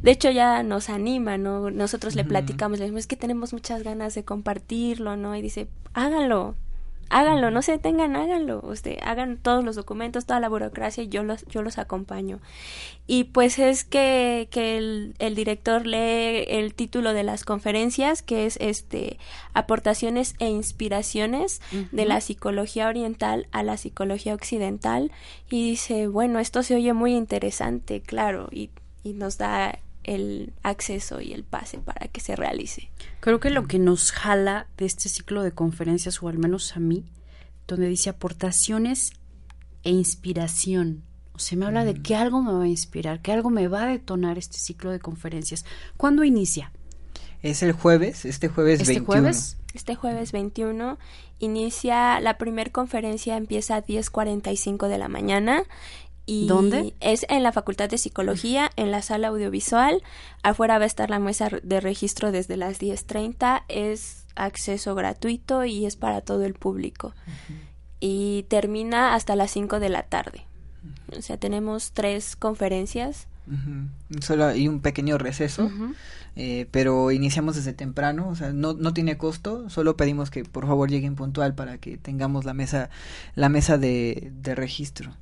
[0.02, 3.82] de hecho ya nos anima no nosotros le platicamos le decimos es que tenemos muchas
[3.82, 6.54] ganas de compartirlo no y dice háganlo
[7.10, 11.22] háganlo, no se detengan, háganlo, usted, hagan todos los documentos, toda la burocracia y yo
[11.22, 12.40] los, yo los acompaño.
[13.06, 18.44] Y pues es que, que el, el, director lee el título de las conferencias, que
[18.46, 19.18] es este
[19.54, 25.10] aportaciones e inspiraciones de la psicología oriental a la psicología occidental,
[25.50, 28.70] y dice, bueno, esto se oye muy interesante, claro, y,
[29.02, 32.90] y nos da el acceso y el pase para que se realice.
[33.20, 36.80] Creo que lo que nos jala de este ciclo de conferencias, o al menos a
[36.80, 37.04] mí,
[37.66, 39.12] donde dice aportaciones
[39.84, 41.04] e inspiración.
[41.34, 43.84] O sea, me habla de que algo me va a inspirar, que algo me va
[43.84, 45.66] a detonar este ciclo de conferencias.
[45.98, 46.72] ¿Cuándo inicia?
[47.42, 49.58] Es el jueves, este jueves ¿Este Jueves?
[49.74, 50.98] Este jueves 21
[51.38, 55.62] inicia, la primera conferencia empieza a 10.45 de la mañana
[56.28, 56.92] y ¿Dónde?
[57.00, 60.02] Es en la Facultad de Psicología, en la sala audiovisual.
[60.42, 63.62] Afuera va a estar la mesa de registro desde las 10.30.
[63.68, 67.14] Es acceso gratuito y es para todo el público.
[67.98, 70.44] Y termina hasta las 5 de la tarde.
[71.16, 73.26] O sea, tenemos tres conferencias.
[74.20, 75.70] Solo hay un pequeño receso,
[76.36, 80.66] eh, pero iniciamos desde temprano, o sea, no, no tiene costo, solo pedimos que por
[80.66, 82.90] favor lleguen puntual para que tengamos la mesa,
[83.34, 85.14] la mesa de, de registro.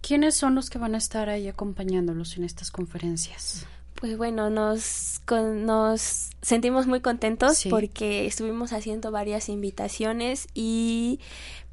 [0.00, 3.66] ¿Quiénes son los que van a estar ahí acompañándolos en estas conferencias?
[3.94, 11.20] Pues bueno, nos, nos sentimos muy contentos porque estuvimos haciendo varias invitaciones y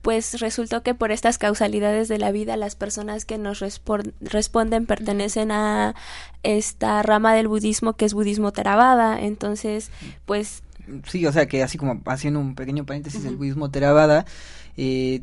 [0.02, 3.64] pues resultó que por estas causalidades de la vida las personas que nos
[4.22, 5.96] responden pertenecen a
[6.44, 9.92] esta rama del budismo que es budismo Theravada, entonces
[10.26, 10.64] pues
[11.08, 14.26] sí, o sea que así como haciendo un pequeño paréntesis, el budismo Theravada
[14.78, 15.22] eh,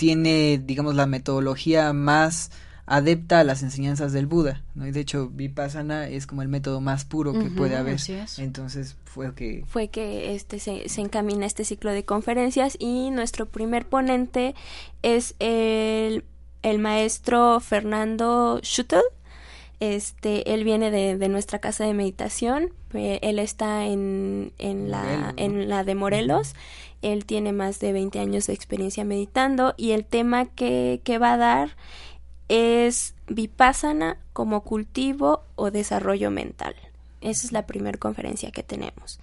[0.00, 2.50] tiene, digamos, la metodología más
[2.86, 4.86] adepta a las enseñanzas del Buda, ¿no?
[4.86, 8.00] Y de hecho, Vipassana es como el método más puro que puede haber.
[8.38, 13.44] Entonces, fue que fue que este se, se, encamina este ciclo de conferencias y nuestro
[13.44, 14.54] primer ponente
[15.02, 16.24] es el,
[16.62, 19.02] el maestro Fernando Schuttel.
[19.80, 25.32] Este, él viene de, de nuestra casa de meditación, eh, él está en, en, la,
[25.36, 26.54] en la de Morelos,
[27.02, 31.34] él tiene más de 20 años de experiencia meditando y el tema que, que va
[31.34, 31.76] a dar
[32.48, 36.74] es Vipassana como cultivo o desarrollo mental.
[37.20, 39.20] Esa es la primera conferencia que tenemos.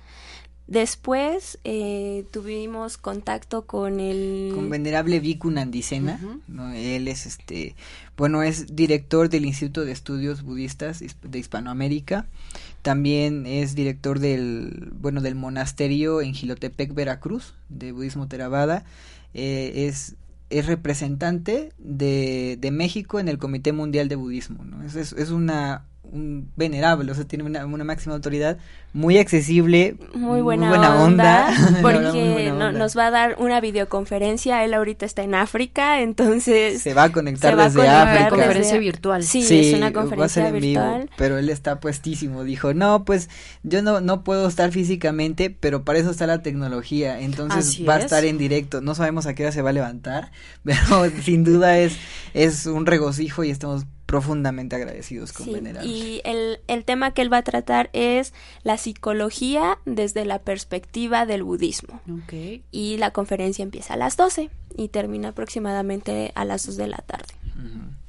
[0.68, 4.52] Después eh, tuvimos contacto con el...
[4.54, 6.20] Con venerable Viku Nandicena,
[6.76, 7.74] Él es este,
[8.18, 12.28] bueno, es director del Instituto de Estudios Budistas de Hispanoamérica.
[12.82, 18.84] También es director del, bueno, del monasterio en Gilotepec, Veracruz, de Budismo Theravada.
[19.34, 20.16] Eh, es
[20.50, 24.64] es representante de, de, México en el Comité Mundial de Budismo.
[24.64, 24.82] ¿no?
[24.84, 28.58] Es, es, una un venerable, o sea, tiene una, una máxima autoridad,
[28.94, 35.24] muy accesible, muy buena, onda, porque nos va a dar una videoconferencia, él ahorita está
[35.24, 38.20] en África, entonces se va a conectar desde África.
[38.22, 39.24] Una conferencia virtual.
[39.24, 41.10] Sí, es una conferencia virtual.
[41.18, 43.30] pero él está puestísimo, dijo, no, pues
[43.64, 48.00] yo no, no puedo estar físicamente, pero para eso está la tecnología, entonces va a
[48.00, 50.32] estar en directo, no sabemos a qué hora se va a levantar,
[50.64, 51.98] pero sin duda es,
[52.34, 57.32] es un regocijo y estamos profundamente agradecidos con sí, Y el, el tema que él
[57.32, 58.34] va a tratar es
[58.64, 62.02] la psicología desde la perspectiva del budismo.
[62.24, 62.64] Okay.
[62.72, 66.98] Y la conferencia empieza a las 12 y termina aproximadamente a las 2 de la
[66.98, 67.34] tarde.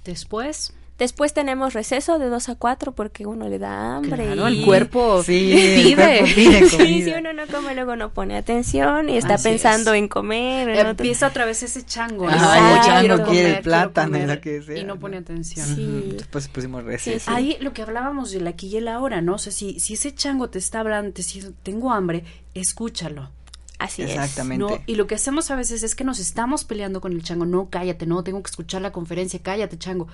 [0.05, 4.25] Después Después tenemos receso de 2 a 4 porque uno le da hambre.
[4.25, 6.27] Claro, el cuerpo sí, pide.
[6.27, 10.69] sí, si uno no come, luego no pone atención y está pensando en comer.
[10.71, 12.27] Empieza otra vez ese chango.
[12.29, 15.67] Ah, el chango quiere el plátano que Y no pone atención.
[15.67, 16.15] Sí.
[16.17, 17.31] Después pusimos receso.
[17.31, 19.35] Ahí lo que hablábamos de la aquí y el ahora, ¿no?
[19.35, 22.25] O sea, si, si ese chango te está hablando, te dice, tengo hambre,
[22.55, 23.31] escúchalo.
[23.79, 24.65] Así Exactamente.
[24.65, 24.71] es.
[24.81, 24.85] ¿no?
[24.87, 27.47] Y lo que hacemos a veces es que nos estamos peleando con el chango.
[27.47, 30.09] No, cállate, no, tengo que escuchar la conferencia, cállate, chango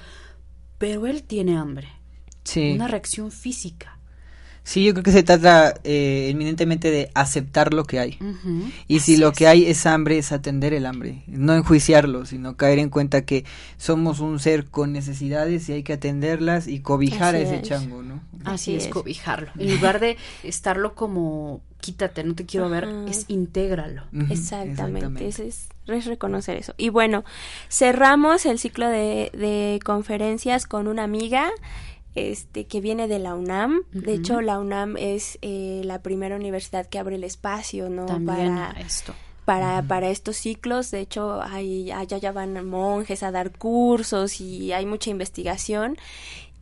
[0.79, 1.89] pero él tiene hambre.
[2.45, 2.73] Sí.
[2.73, 3.99] Una reacción física.
[4.65, 8.19] Sí, yo creo que se trata eh, eminentemente de aceptar lo que hay.
[8.89, 11.23] Y si lo que hay es hambre, es atender el hambre.
[11.27, 13.45] No enjuiciarlo, sino caer en cuenta que
[13.77, 18.23] somos un ser con necesidades y hay que atenderlas y cobijar a ese chango, ¿no?
[18.45, 19.51] Así, es, cobijarlo.
[19.59, 24.05] En lugar de estarlo como quítate, no te quiero ver, es intégralo.
[24.31, 25.69] exactamente, Es, es,
[26.07, 26.73] reconocer eso.
[26.79, 27.25] Y bueno,
[27.69, 31.51] cerramos el ciclo de, de conferencias con una amiga
[32.15, 33.83] este que viene de la UNAM.
[33.93, 38.07] De hecho, la UNAM es eh, la primera universidad que abre el espacio, ¿no?
[38.25, 39.15] para esto.
[39.45, 44.73] Para, para estos ciclos, de hecho, hay, allá ya van monjes a dar cursos y
[44.73, 45.99] hay mucha investigación.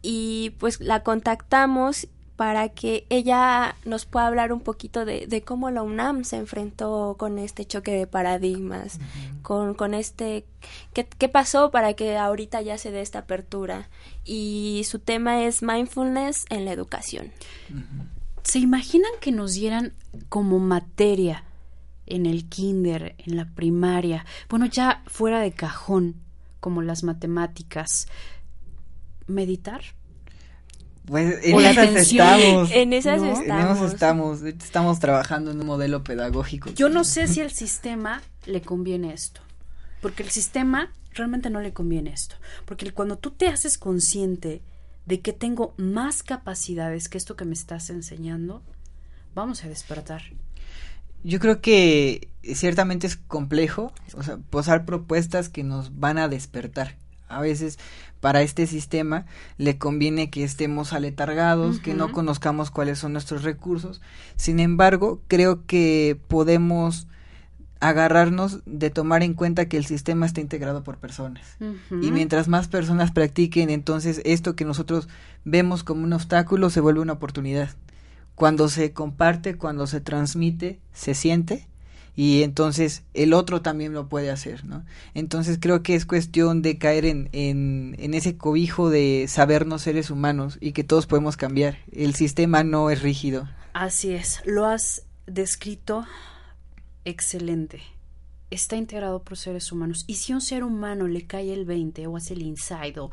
[0.03, 2.09] Y pues la contactamos
[2.43, 7.15] para que ella nos pueda hablar un poquito de, de, cómo la UNAM se enfrentó
[7.17, 8.99] con este choque de paradigmas,
[9.43, 10.45] con, con este,
[10.93, 13.91] ¿qué, ¿qué, pasó para que ahorita ya se dé esta apertura.
[14.25, 17.31] Y su tema es mindfulness en la educación.
[18.43, 19.93] ¿Se imaginan que nos dieran
[20.29, 21.45] como materia
[22.07, 26.17] en el kinder, en la primaria, bueno, ya fuera de cajón,
[26.59, 28.09] como las matemáticas,
[29.29, 29.83] meditar?
[31.07, 32.71] Pues en esas estamos.
[32.71, 33.93] En esas estamos.
[33.93, 34.43] estamos.
[34.43, 36.71] Estamos trabajando en un modelo pedagógico.
[36.75, 39.41] Yo no sé si al sistema le conviene esto.
[40.01, 42.37] Porque el sistema realmente no le conviene esto.
[42.65, 44.63] Porque cuando tú te haces consciente
[45.07, 48.63] de que tengo más capacidades que esto que me estás enseñando,
[49.35, 50.23] vamos a despertar.
[51.25, 56.97] Yo creo que ciertamente es complejo, o sea, posar propuestas que nos van a despertar.
[57.33, 57.79] A veces
[58.21, 59.27] para este sistema
[59.59, 64.01] le conviene que estemos aletargados, que no conozcamos cuáles son nuestros recursos.
[64.37, 67.09] Sin embargo, creo que podemos
[67.81, 71.57] agarrarnos de tomar en cuenta que el sistema está integrado por personas.
[71.91, 75.09] Y mientras más personas practiquen, entonces esto que nosotros
[75.45, 77.71] vemos como un obstáculo se vuelve una oportunidad.
[78.37, 81.67] Cuando se comparte, cuando se transmite, se siente
[82.15, 84.85] y entonces el otro también lo puede hacer, ¿no?
[85.15, 90.11] Entonces creo que es cuestión de caer en, en, en, ese cobijo de sabernos seres
[90.11, 91.79] humanos y que todos podemos cambiar.
[91.91, 93.49] El sistema no es rígido.
[93.73, 96.05] Así es, lo has descrito
[97.07, 97.81] excelente.
[98.51, 100.05] Está integrado por seres humanos.
[100.07, 103.11] Y si a un ser humano le cae el 20 o hace el inside o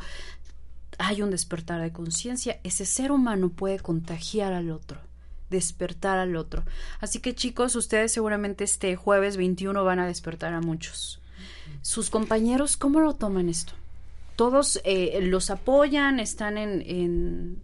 [0.97, 5.08] hay un despertar de conciencia, ese ser humano puede contagiar al otro
[5.49, 6.63] despertar al otro.
[6.99, 11.19] Así que chicos, ustedes seguramente este jueves 21 van a despertar a muchos.
[11.81, 13.73] ¿Sus compañeros cómo lo toman esto?
[14.35, 16.19] ¿Todos eh, los apoyan?
[16.19, 17.61] ¿Están en,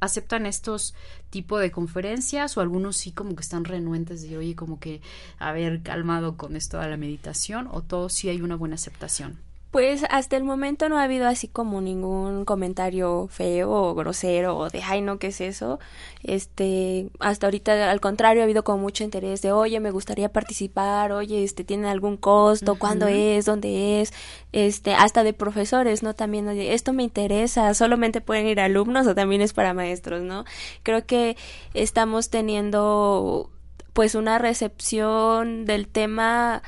[0.00, 0.94] aceptan estos
[1.30, 5.00] tipos de conferencias o algunos sí como que están renuentes de oye como que
[5.38, 9.38] haber calmado con esto de la meditación o todos sí hay una buena aceptación
[9.74, 14.70] pues hasta el momento no ha habido así como ningún comentario feo o grosero o
[14.70, 15.80] de ay no qué es eso.
[16.22, 21.10] Este, hasta ahorita al contrario ha habido como mucho interés de oye me gustaría participar,
[21.10, 24.12] oye este tiene algún costo, cuándo es, dónde es,
[24.52, 26.14] este, hasta de profesores, ¿no?
[26.14, 30.44] También oye, esto me interesa, solamente pueden ir alumnos o también es para maestros, ¿no?
[30.84, 31.36] Creo que
[31.74, 33.50] estamos teniendo
[33.92, 36.62] pues una recepción del tema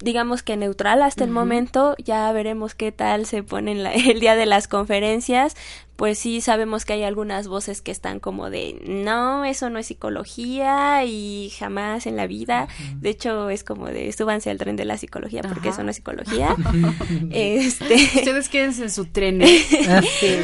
[0.00, 4.46] digamos que neutral hasta el momento, ya veremos qué tal se pone el día de
[4.46, 5.56] las conferencias,
[5.96, 9.86] pues sí sabemos que hay algunas voces que están como de no, eso no es
[9.86, 12.68] psicología y jamás en la vida,
[13.00, 15.96] de hecho es como de súbanse al tren de la psicología porque eso no es
[15.96, 16.54] psicología.
[17.32, 19.42] este ustedes quédense en su tren.
[19.42, 19.64] ¿eh?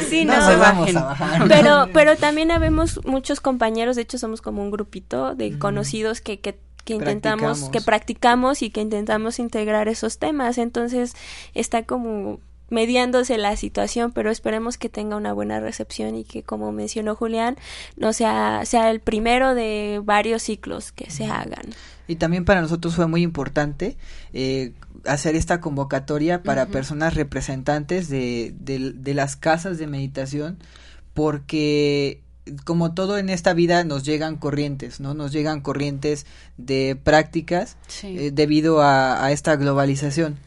[0.09, 1.47] sí, no, se vamos a bajar.
[1.47, 6.41] Pero pero también habemos muchos compañeros, de hecho somos como un grupito de conocidos que
[6.41, 10.57] que que intentamos, que practicamos y que intentamos integrar esos temas.
[10.57, 11.13] Entonces
[11.53, 16.71] está como mediándose la situación, pero esperemos que tenga una buena recepción y que, como
[16.71, 17.57] mencionó Julián,
[17.97, 21.65] no sea, sea el primero de varios ciclos que se hagan.
[22.07, 23.97] Y también para nosotros fue muy importante
[24.33, 24.73] eh,
[25.05, 30.57] hacer esta convocatoria para personas representantes de, de las casas de meditación,
[31.13, 32.21] porque
[32.63, 35.13] como todo en esta vida nos llegan corrientes, ¿no?
[35.13, 36.25] Nos llegan corrientes
[36.57, 40.37] de prácticas eh, debido a, a, esta globalización.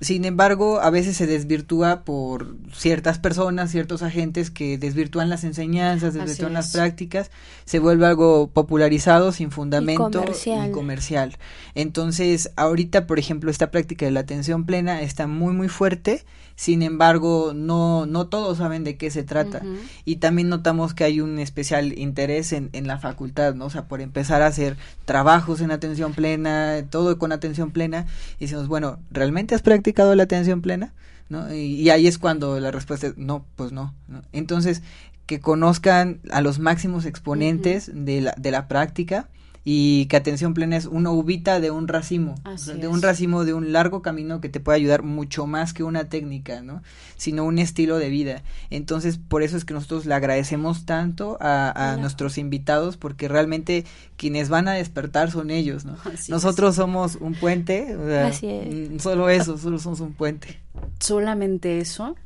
[0.00, 6.14] Sin embargo, a veces se desvirtúa por ciertas personas, ciertos agentes que desvirtúan las enseñanzas,
[6.14, 7.30] desvirtúan las prácticas,
[7.66, 11.36] se vuelve algo popularizado, sin fundamento y comercial.
[11.74, 16.24] Entonces, ahorita, por ejemplo, esta práctica de la atención plena está muy, muy fuerte
[16.60, 19.62] sin embargo no, no todos saben de qué se trata
[20.04, 23.64] y también notamos que hay un especial interés en, en la facultad, ¿no?
[23.64, 28.04] O sea, por empezar a hacer trabajos en atención plena, todo con atención plena,
[28.38, 30.92] y decimos, bueno, ¿realmente has practicado la atención plena?
[31.30, 31.50] ¿No?
[31.50, 33.94] Y, ahí es cuando la respuesta es, no, pues no.
[34.32, 34.82] Entonces,
[35.24, 39.30] que conozcan a los máximos exponentes de, la, de la práctica,
[39.64, 42.34] y que atención plena es una uvita de un racimo,
[42.76, 46.08] de un racimo de un largo camino que te puede ayudar mucho más que una
[46.08, 46.82] técnica, ¿no?
[47.16, 48.42] Sino un estilo de vida.
[48.70, 53.84] Entonces, por eso es que nosotros le agradecemos tanto a, nuestros invitados porque realmente
[54.16, 55.96] quienes van a despertar son ellos, ¿no?
[56.28, 60.60] nosotros somos un puente, mm, solo eso, solo somos un puente.
[60.98, 62.16] Solamente eso.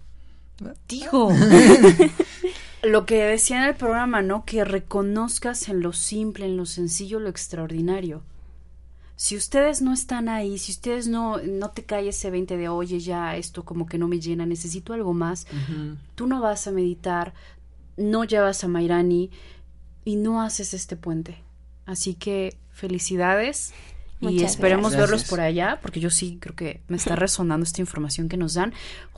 [0.88, 1.30] Dijo.
[2.84, 4.44] lo que decía en el programa, ¿no?
[4.44, 8.22] Que reconozcas en lo simple, en lo sencillo, lo extraordinario.
[9.16, 12.98] Si ustedes no están ahí, si ustedes no, no te cae ese 20 de, oye,
[12.98, 15.46] ya esto como que no me llena, necesito algo más,
[16.16, 17.32] tú no vas a meditar,
[17.96, 19.30] no llevas a Mairani
[20.04, 21.38] y no haces este puente.
[21.86, 23.72] Así que felicidades
[24.20, 28.28] y esperemos verlos por allá, porque yo sí creo que me está resonando esta información
[28.28, 28.72] que nos dan.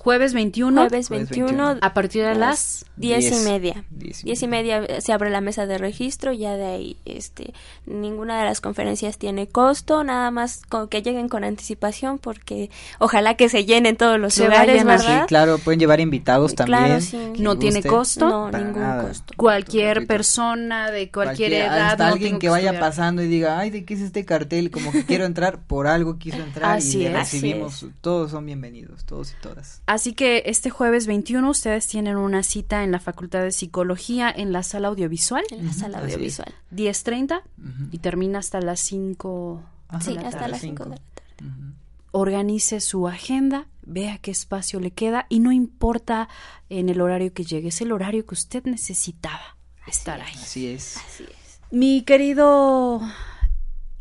[0.07, 0.83] Jueves 21.
[0.83, 1.79] Jueves 21.
[1.81, 3.85] A partir de las diez, y media.
[3.91, 7.53] Diez y, media se abre la mesa de registro, ya de ahí, este,
[7.87, 13.35] ninguna de las conferencias tiene costo, nada más con que lleguen con anticipación, porque ojalá
[13.35, 15.23] que se llenen todos los lugares, ¿verdad?
[15.23, 17.01] Sí, claro, pueden llevar invitados también.
[17.41, 18.29] no tiene costo.
[18.29, 19.35] No, ningún costo.
[19.37, 21.91] Cualquier persona de cualquier, edad.
[21.91, 24.71] Hasta alguien que vaya pasando y diga, ay, ¿de qué es este cartel?
[24.71, 29.43] Como que quiero entrar, por algo quiso entrar y recibimos, todos son bienvenidos, todos y
[29.43, 29.83] todas.
[29.87, 34.53] Así que este jueves 21 ustedes tienen una cita en la Facultad de Psicología en
[34.53, 35.45] la sala audiovisual.
[35.51, 36.55] En la sala audiovisual.
[36.73, 37.43] 10.30
[37.91, 39.63] y termina hasta las 5.
[40.01, 41.75] Sí, hasta las 5 de la tarde.
[42.13, 46.29] Organice su agenda, vea qué espacio le queda y no importa
[46.69, 50.35] en el horario que llegue, es el horario que usted necesitaba estar ahí.
[50.35, 50.97] Así es.
[50.97, 51.61] Así es.
[51.71, 53.01] Mi querido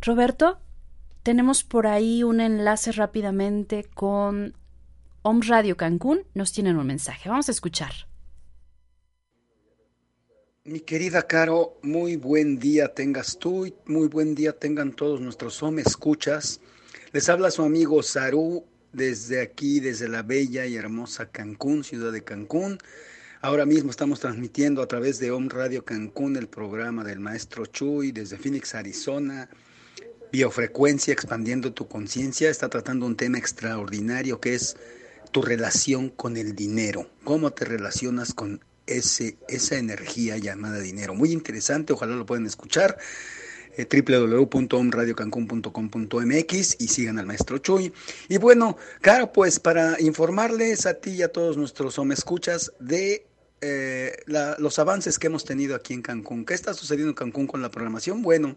[0.02, 0.60] Roberto,
[1.24, 4.56] tenemos por ahí un enlace rápidamente con
[5.28, 6.20] Om Radio Cancún.
[6.36, 7.30] Nos tienen un mensaje.
[7.30, 7.92] Vamos a escuchar.
[10.64, 15.64] Mi querida Caro, muy buen día tengas tú y muy buen día tengan todos nuestros
[15.64, 16.62] Om escuchas.
[17.12, 22.24] Les habla su amigo Saru desde aquí, desde la bella y hermosa Cancún, ciudad de
[22.24, 22.78] Cancún.
[23.42, 28.12] Ahora mismo estamos transmitiendo a través de Om Radio Cancún el programa del maestro Chuy
[28.12, 29.50] desde Phoenix, Arizona
[30.32, 34.76] biofrecuencia, expandiendo tu conciencia, está tratando un tema extraordinario que es
[35.36, 41.14] tu relación con el dinero, cómo te relacionas con ese, esa energía llamada dinero.
[41.14, 42.98] Muy interesante, ojalá lo puedan escuchar.
[43.76, 43.86] Eh,
[46.80, 47.92] y sigan al maestro Chuy.
[48.30, 53.28] Y bueno, claro, pues para informarles a ti y a todos nuestros escuchas de
[53.60, 54.16] eh,
[54.58, 56.46] los avances que hemos tenido aquí en Cancún.
[56.46, 58.22] ¿Qué está sucediendo en Cancún con la programación?
[58.22, 58.56] Bueno,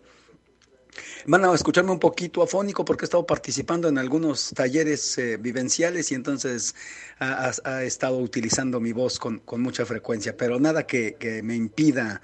[1.26, 6.10] Van a escucharme un poquito afónico porque he estado participando en algunos talleres eh, vivenciales
[6.10, 6.74] y entonces
[7.18, 12.20] ha, estado utilizando mi voz con, mucha frecuencia, pero nada que, me impida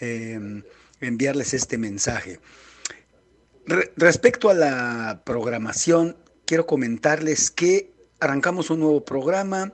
[0.00, 0.62] em,
[1.00, 2.40] enviarles este mensaje.
[3.96, 9.72] respecto a la programación, quiero comentarles que arrancamos un nuevo programa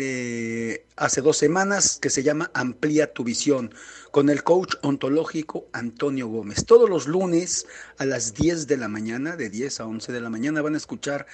[0.00, 3.74] eh, hace dos semanas que se llama Amplía tu visión
[4.12, 6.64] con el coach ontológico Antonio Gómez.
[6.66, 7.66] Todos los lunes
[7.98, 10.76] a las 10 de la mañana, de 10 a 11 de la mañana, van a
[10.76, 11.26] escuchar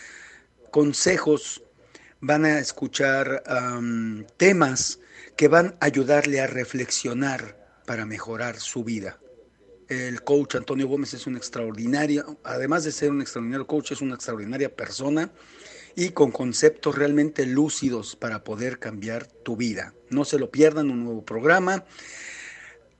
[0.71, 1.63] consejos,
[2.21, 3.43] van a escuchar
[4.39, 4.99] temas
[5.37, 9.21] que van a ayudarle a reflexionar para mejorar su vida.
[9.89, 14.15] El coach Antonio Gómez es un extraordinario, además de ser un extraordinario coach, es una
[14.15, 15.31] extraordinaria persona
[15.97, 19.95] y con conceptos realmente lúcidos para poder cambiar tu vida.
[20.11, 21.85] No se lo pierdan, un nuevo programa.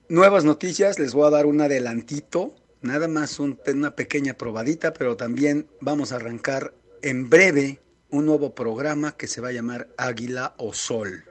[0.09, 5.67] Nuevas noticias, les voy a dar un adelantito, nada más una pequeña probadita, pero también
[5.81, 7.81] vamos a arrancar en breve
[8.11, 11.25] un nuevo programa que se va a llamar Águila o Sol.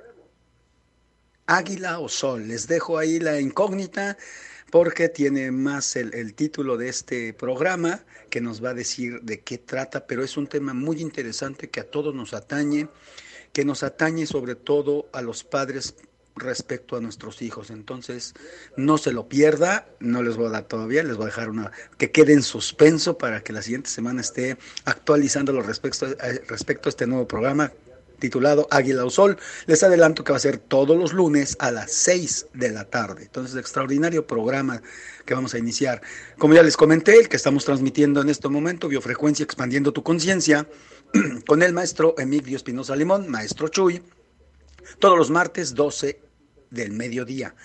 [1.46, 4.18] Águila o Sol, les dejo ahí la incógnita
[4.74, 9.60] porque tiene más el, título de este programa que nos va a decir de qué
[9.60, 12.88] trata, pero es un tema muy interesante que a todos nos atañe,
[13.52, 15.94] que nos atañe sobre todo a los padres
[16.36, 17.70] respecto a nuestros hijos.
[17.70, 18.34] Entonces,
[18.76, 21.72] no se lo pierda, no les voy a dar todavía, les voy a dejar una
[22.00, 26.08] que quede en suspenso para que la siguiente semana esté actualizando respecto,
[26.48, 27.72] respecto a este nuevo programa
[28.20, 29.38] titulado Águila o Sol.
[29.66, 33.24] Les adelanto que va a ser todos los lunes a las 6 de la tarde.
[33.24, 34.82] Entonces, extraordinario programa
[35.26, 36.02] que vamos a iniciar.
[36.38, 40.68] Como ya les comenté, el que estamos transmitiendo en este momento, Biofrecuencia Expandiendo tu Conciencia,
[41.48, 44.02] con el maestro Emilio Espinosa Limón, maestro Chuy,
[45.00, 46.20] todos los martes 12
[46.70, 47.56] del mediodía.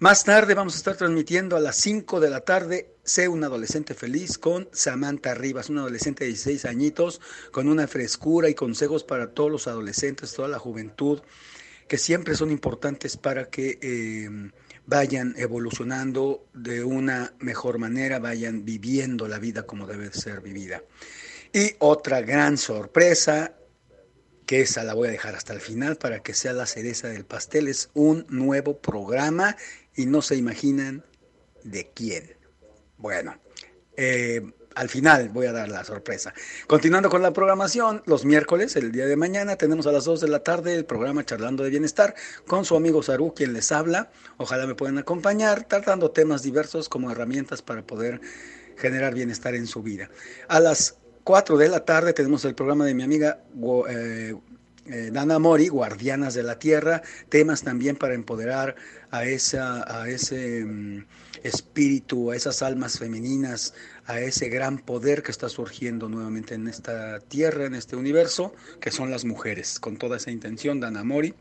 [0.00, 3.92] Más tarde vamos a estar transmitiendo a las 5 de la tarde Sé un adolescente
[3.92, 7.20] feliz con Samantha Rivas, una adolescente de 16 añitos,
[7.50, 11.20] con una frescura y consejos para todos los adolescentes, toda la juventud,
[11.86, 14.52] que siempre son importantes para que em,
[14.86, 20.82] vayan evolucionando de una mejor manera, vayan viviendo la vida como debe ser vivida.
[21.52, 23.54] Y otra gran sorpresa,
[24.46, 27.24] que esa la voy a dejar hasta el final para que sea la cereza del
[27.24, 29.56] pastel, es un nuevo programa
[29.94, 31.04] y no se imaginan
[31.64, 32.36] de quién.
[32.96, 33.34] Bueno,
[33.96, 34.42] eh,
[34.74, 36.32] al final voy a dar la sorpresa.
[36.66, 40.28] Continuando con la programación, los miércoles, el día de mañana, tenemos a las 2 de
[40.28, 42.14] la tarde el programa Charlando de Bienestar
[42.46, 44.10] con su amigo Saru, quien les habla.
[44.36, 48.20] Ojalá me puedan acompañar, tratando temas diversos como herramientas para poder
[48.76, 50.08] generar bienestar en su vida.
[50.48, 53.42] A las 4 de la tarde tenemos el programa de mi amiga
[53.88, 54.34] eh,
[54.86, 58.76] eh, Dana Mori, Guardianas de la Tierra, temas también para empoderar
[59.10, 61.04] a, esa, a ese mm,
[61.42, 63.74] espíritu, a esas almas femeninas,
[64.06, 68.90] a ese gran poder que está surgiendo nuevamente en esta tierra, en este universo, que
[68.90, 69.78] son las mujeres.
[69.78, 71.34] Con toda esa intención, Dana Mori,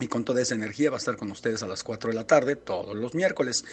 [0.00, 2.26] y con toda esa energía va a estar con ustedes a las 4 de la
[2.26, 3.64] tarde, todos los miércoles.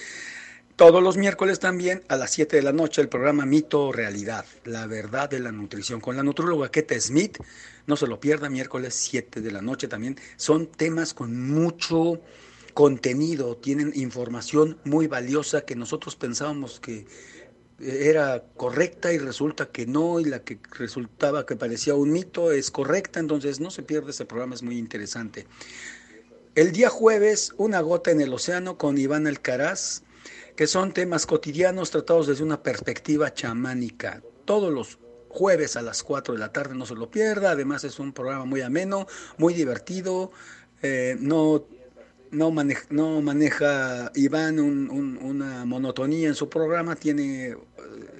[0.81, 4.45] Todos los miércoles también a las 7 de la noche el programa Mito o Realidad,
[4.63, 7.37] la verdad de la nutrición, con la nutróloga Kete Smith.
[7.85, 10.17] No se lo pierda, miércoles 7 de la noche también.
[10.37, 12.19] Son temas con mucho
[12.73, 17.05] contenido, tienen información muy valiosa que nosotros pensábamos que
[17.79, 22.71] era correcta y resulta que no, y la que resultaba que parecía un mito es
[22.71, 25.45] correcta, entonces no se pierde ese programa, es muy interesante.
[26.55, 30.01] El día jueves, Una gota en el océano con Iván Alcaraz,
[30.61, 34.21] que son temas cotidianos tratados desde una perspectiva chamánica.
[34.45, 37.97] Todos los jueves a las 4 de la tarde no se lo pierda, además es
[37.97, 39.07] un programa muy ameno,
[39.39, 40.31] muy divertido,
[40.83, 41.65] eh, no
[42.29, 47.57] no maneja, no maneja Iván una monotonía en su programa, tiene eh,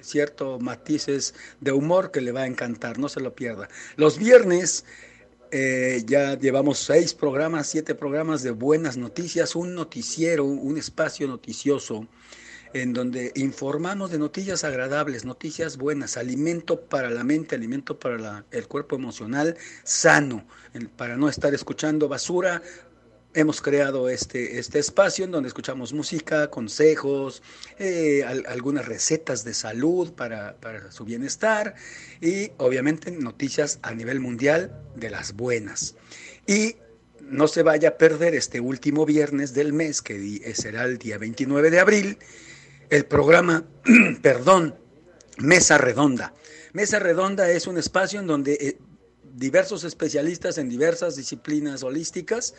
[0.00, 3.68] ciertos matices de humor que le va a encantar, no se lo pierda.
[3.94, 4.84] Los viernes
[5.52, 12.08] eh, ya llevamos seis programas, siete programas de buenas noticias, un noticiero, un espacio noticioso
[12.74, 18.68] en donde informamos de noticias agradables, noticias buenas, alimento para la mente, alimento para el
[18.68, 20.46] cuerpo emocional sano,
[20.96, 22.62] para no estar escuchando basura,
[23.34, 27.42] hemos creado este, este espacio en donde escuchamos música, consejos,
[27.78, 31.74] eh, algunas recetas de salud para, para, su bienestar
[32.20, 35.94] y obviamente noticias a nivel mundial de las buenas.
[36.46, 36.76] Y
[37.20, 41.70] no se vaya a perder este último viernes del mes, que será el día 29
[41.70, 42.18] de abril,
[42.92, 43.64] el programa,
[44.22, 44.74] perdón,
[45.38, 46.34] Mesa Redonda.
[46.74, 48.78] Mesa Redonda es un espacio en donde eh,
[49.32, 52.54] diversos especialistas en diversas disciplinas holísticas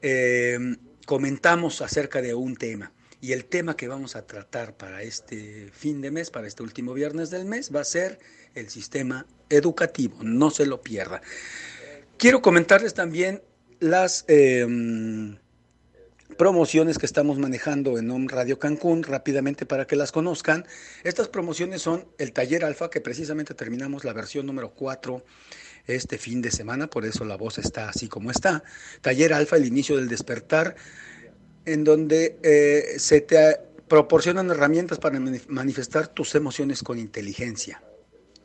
[0.00, 0.58] eh,
[1.04, 2.90] comentamos acerca de un tema.
[3.20, 6.94] Y el tema que vamos a tratar para este fin de mes, para este último
[6.94, 8.18] viernes del mes, va a ser
[8.54, 10.16] el sistema educativo.
[10.22, 11.20] No se lo pierda.
[12.16, 13.42] Quiero comentarles también
[13.78, 15.36] las em,
[16.36, 20.66] promociones que estamos manejando en Om Radio Cancún rápidamente para que las conozcan.
[21.04, 25.24] Estas promociones son el taller alfa, que precisamente terminamos la versión número 4
[25.86, 28.62] este fin de semana, por eso la voz está así como está.
[29.00, 30.76] Taller alfa, el inicio del despertar
[31.64, 33.58] en donde eh, se te
[33.88, 35.18] proporcionan herramientas para
[35.48, 37.82] manifestar tus emociones con inteligencia.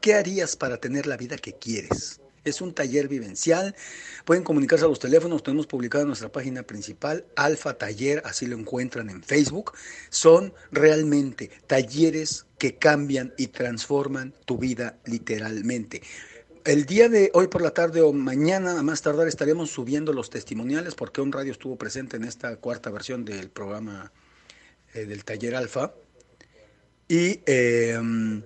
[0.01, 2.19] ¿Qué harías para tener la vida que quieres?
[2.45, 3.75] Es un taller vivencial.
[4.23, 5.43] Pueden comunicarse a los teléfonos.
[5.43, 9.73] Tenemos publicado en nuestra página principal, Alfa Taller, así lo encuentran en Facebook.
[10.09, 16.01] Son realmente talleres que cambian y transforman tu vida literalmente
[16.65, 20.31] el día de hoy por la tarde o mañana a más tardar estaremos subiendo los
[20.31, 24.11] testimoniales porque un radio estuvo presente en esta cuarta versión del programa
[24.95, 25.93] eh, del taller alfa
[27.07, 28.41] y em,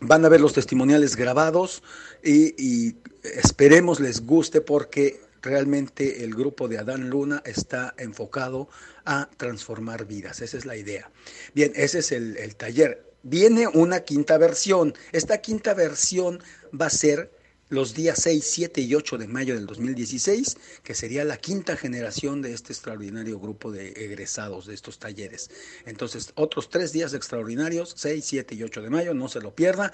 [0.00, 1.82] van a ver los testimoniales grabados
[2.24, 8.68] y, esperemos les guste porque realmente el grupo de Adán Luna está enfocado
[9.04, 11.10] a transformar vidas, esa es la idea.
[11.54, 13.04] Bien, ese es el, el taller.
[13.22, 14.94] Viene una quinta versión.
[15.12, 16.42] Esta quinta versión
[16.78, 17.30] va a ser
[17.70, 22.42] los días 6, 7 y 8 de mayo del 2016, que sería la quinta generación
[22.42, 25.50] de este extraordinario grupo de egresados de estos talleres.
[25.86, 29.92] Entonces, otros tres días extraordinarios, 6, 7 y 8 de mayo, no se lo pierda.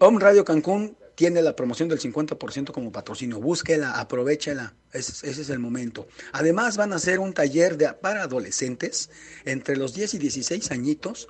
[0.00, 3.40] Home Radio Cancún tiene la promoción del 50% como patrocinio.
[3.40, 4.74] Búsquela, aprovechela.
[4.90, 6.08] Ese, ese, es el momento.
[6.32, 9.10] Además, van a hacer un taller de, para adolescentes
[9.44, 11.28] entre los 10 y 16 añitos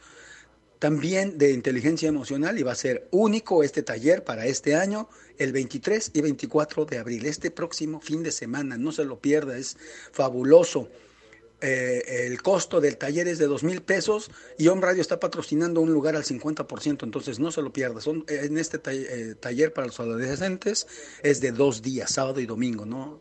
[0.79, 5.51] también de inteligencia emocional y va a ser único este taller para este año, el
[5.51, 9.77] 23 y 24 de abril, este próximo fin de semana, no se lo pierda, es
[10.13, 10.89] fabuloso.
[11.63, 15.81] Eh, el costo del taller es de dos mil pesos y Home Radio está patrocinando
[15.81, 18.01] un lugar al 50%, entonces no se lo pierda.
[18.01, 20.87] Son, en este eh, taller para los adolescentes
[21.23, 23.21] es de dos días, sábado y domingo, ¿no?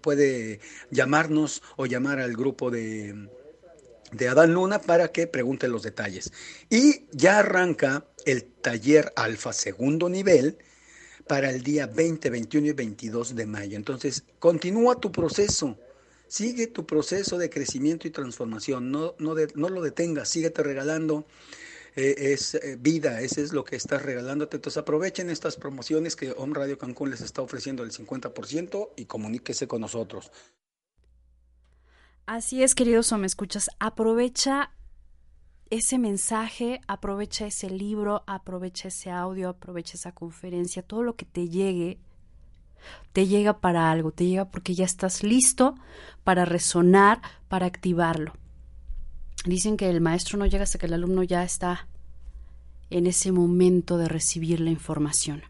[0.00, 0.60] Puede
[0.90, 3.28] llamarnos o llamar al grupo de
[4.14, 6.32] de Adán Luna para que pregunte los detalles.
[6.70, 10.56] Y ya arranca el taller alfa segundo nivel
[11.26, 13.76] para el día 20, 21 y 22 de mayo.
[13.76, 15.76] Entonces, continúa tu proceso.
[16.34, 18.90] Sigue tu proceso de crecimiento y transformación.
[18.90, 20.28] No, no, no lo detengas.
[20.28, 21.26] Síguete regalando.
[21.94, 24.56] Eh, es eh, vida, ese es lo que estás regalándote.
[24.56, 29.68] Entonces aprovechen estas promociones que Home Radio Cancún les está ofreciendo el 50% y comuníquese
[29.68, 30.32] con nosotros.
[32.26, 34.72] Así es, queridos o me escuchas, aprovecha
[35.70, 41.48] ese mensaje, aprovecha ese libro, aprovecha ese audio, aprovecha esa conferencia, todo lo que te
[41.48, 42.00] llegue,
[43.12, 45.74] te llega para algo, te llega porque ya estás listo
[46.24, 48.32] para resonar, para activarlo.
[49.44, 51.86] Dicen que el maestro no llega hasta que el alumno ya está
[52.90, 55.42] en ese momento de recibir la información.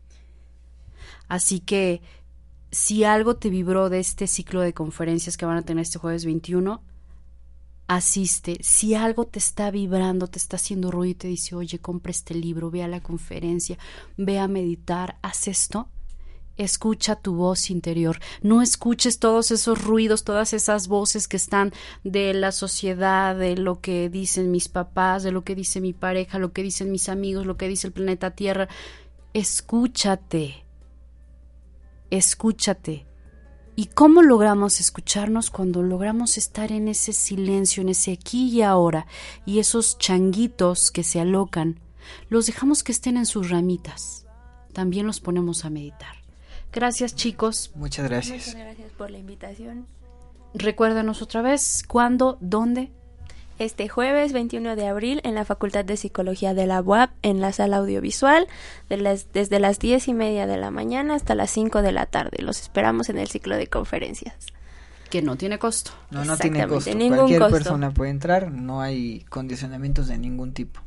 [1.28, 2.02] Así que
[2.70, 6.24] si algo te vibró de este ciclo de conferencias que van a tener este jueves
[6.24, 6.82] 21,
[7.86, 8.58] asiste.
[8.62, 12.34] Si algo te está vibrando, te está haciendo ruido y te dice, oye, compra este
[12.34, 13.78] libro, ve a la conferencia,
[14.16, 15.88] ve a meditar, haz esto,
[16.56, 18.18] escucha tu voz interior.
[18.42, 21.72] No escuches todos esos ruidos, todas esas voces que están
[22.04, 26.38] de la sociedad, de lo que dicen mis papás, de lo que dice mi pareja,
[26.38, 28.68] lo que dicen mis amigos, lo que dice el planeta Tierra.
[29.32, 30.64] Escúchate
[32.10, 33.06] escúchate.
[33.76, 39.06] ¿Y cómo logramos escucharnos cuando logramos estar en ese silencio, en ese aquí y ahora,
[39.44, 41.80] y esos changuitos que se alocan,
[42.28, 44.26] los dejamos que estén en sus ramitas?
[44.72, 46.23] También los ponemos a meditar.
[46.74, 47.70] Gracias chicos.
[47.76, 48.48] Muchas gracias.
[48.48, 49.86] Muchas gracias por la invitación.
[50.54, 52.90] Recuérdanos otra vez cuándo, dónde
[53.60, 57.52] este jueves 21 de abril en la Facultad de Psicología de la UAP en la
[57.52, 58.48] sala audiovisual
[58.88, 62.42] desde las 10 y media de la mañana hasta las 5 de la tarde.
[62.42, 64.34] Los esperamos en el ciclo de conferencias.
[65.10, 65.92] Que no tiene costo.
[66.10, 66.90] No, no tiene costo.
[66.90, 70.80] Cualquier persona puede entrar, no hay condicionamientos de ningún tipo.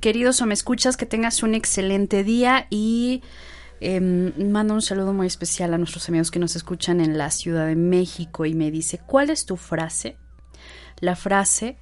[0.00, 3.22] Queridos o me escuchas, que tengas un excelente día y
[3.80, 7.66] eh, mando un saludo muy especial a nuestros amigos que nos escuchan en la Ciudad
[7.66, 10.16] de México y me dice, ¿cuál es tu frase?
[11.00, 11.76] La frase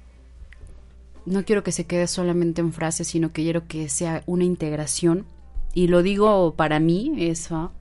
[1.25, 5.25] no quiero que se quede solamente en frases, sino que quiero que sea una integración.
[5.73, 7.71] Y lo digo para mí, eso,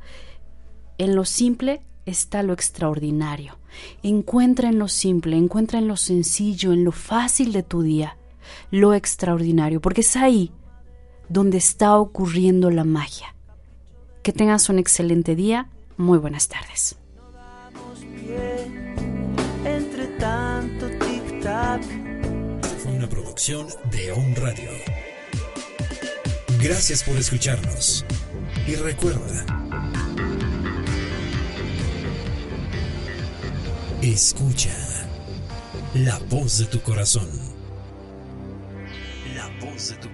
[0.98, 3.58] en lo simple está lo extraordinario.
[4.02, 8.16] Encuentra en lo simple, encuentra en lo sencillo, en lo fácil de tu día,
[8.70, 10.52] lo extraordinario, porque es ahí
[11.28, 13.33] donde está ocurriendo la magia.
[14.24, 15.68] Que tengas un excelente día.
[15.98, 16.96] Muy buenas tardes.
[19.66, 20.88] Entre tanto
[22.82, 24.70] fue una producción de On Radio.
[26.58, 28.06] Gracias por escucharnos.
[28.66, 29.44] Y recuerda,
[34.00, 34.74] escucha
[35.92, 37.28] la voz de tu corazón.
[39.36, 40.10] La voz de tu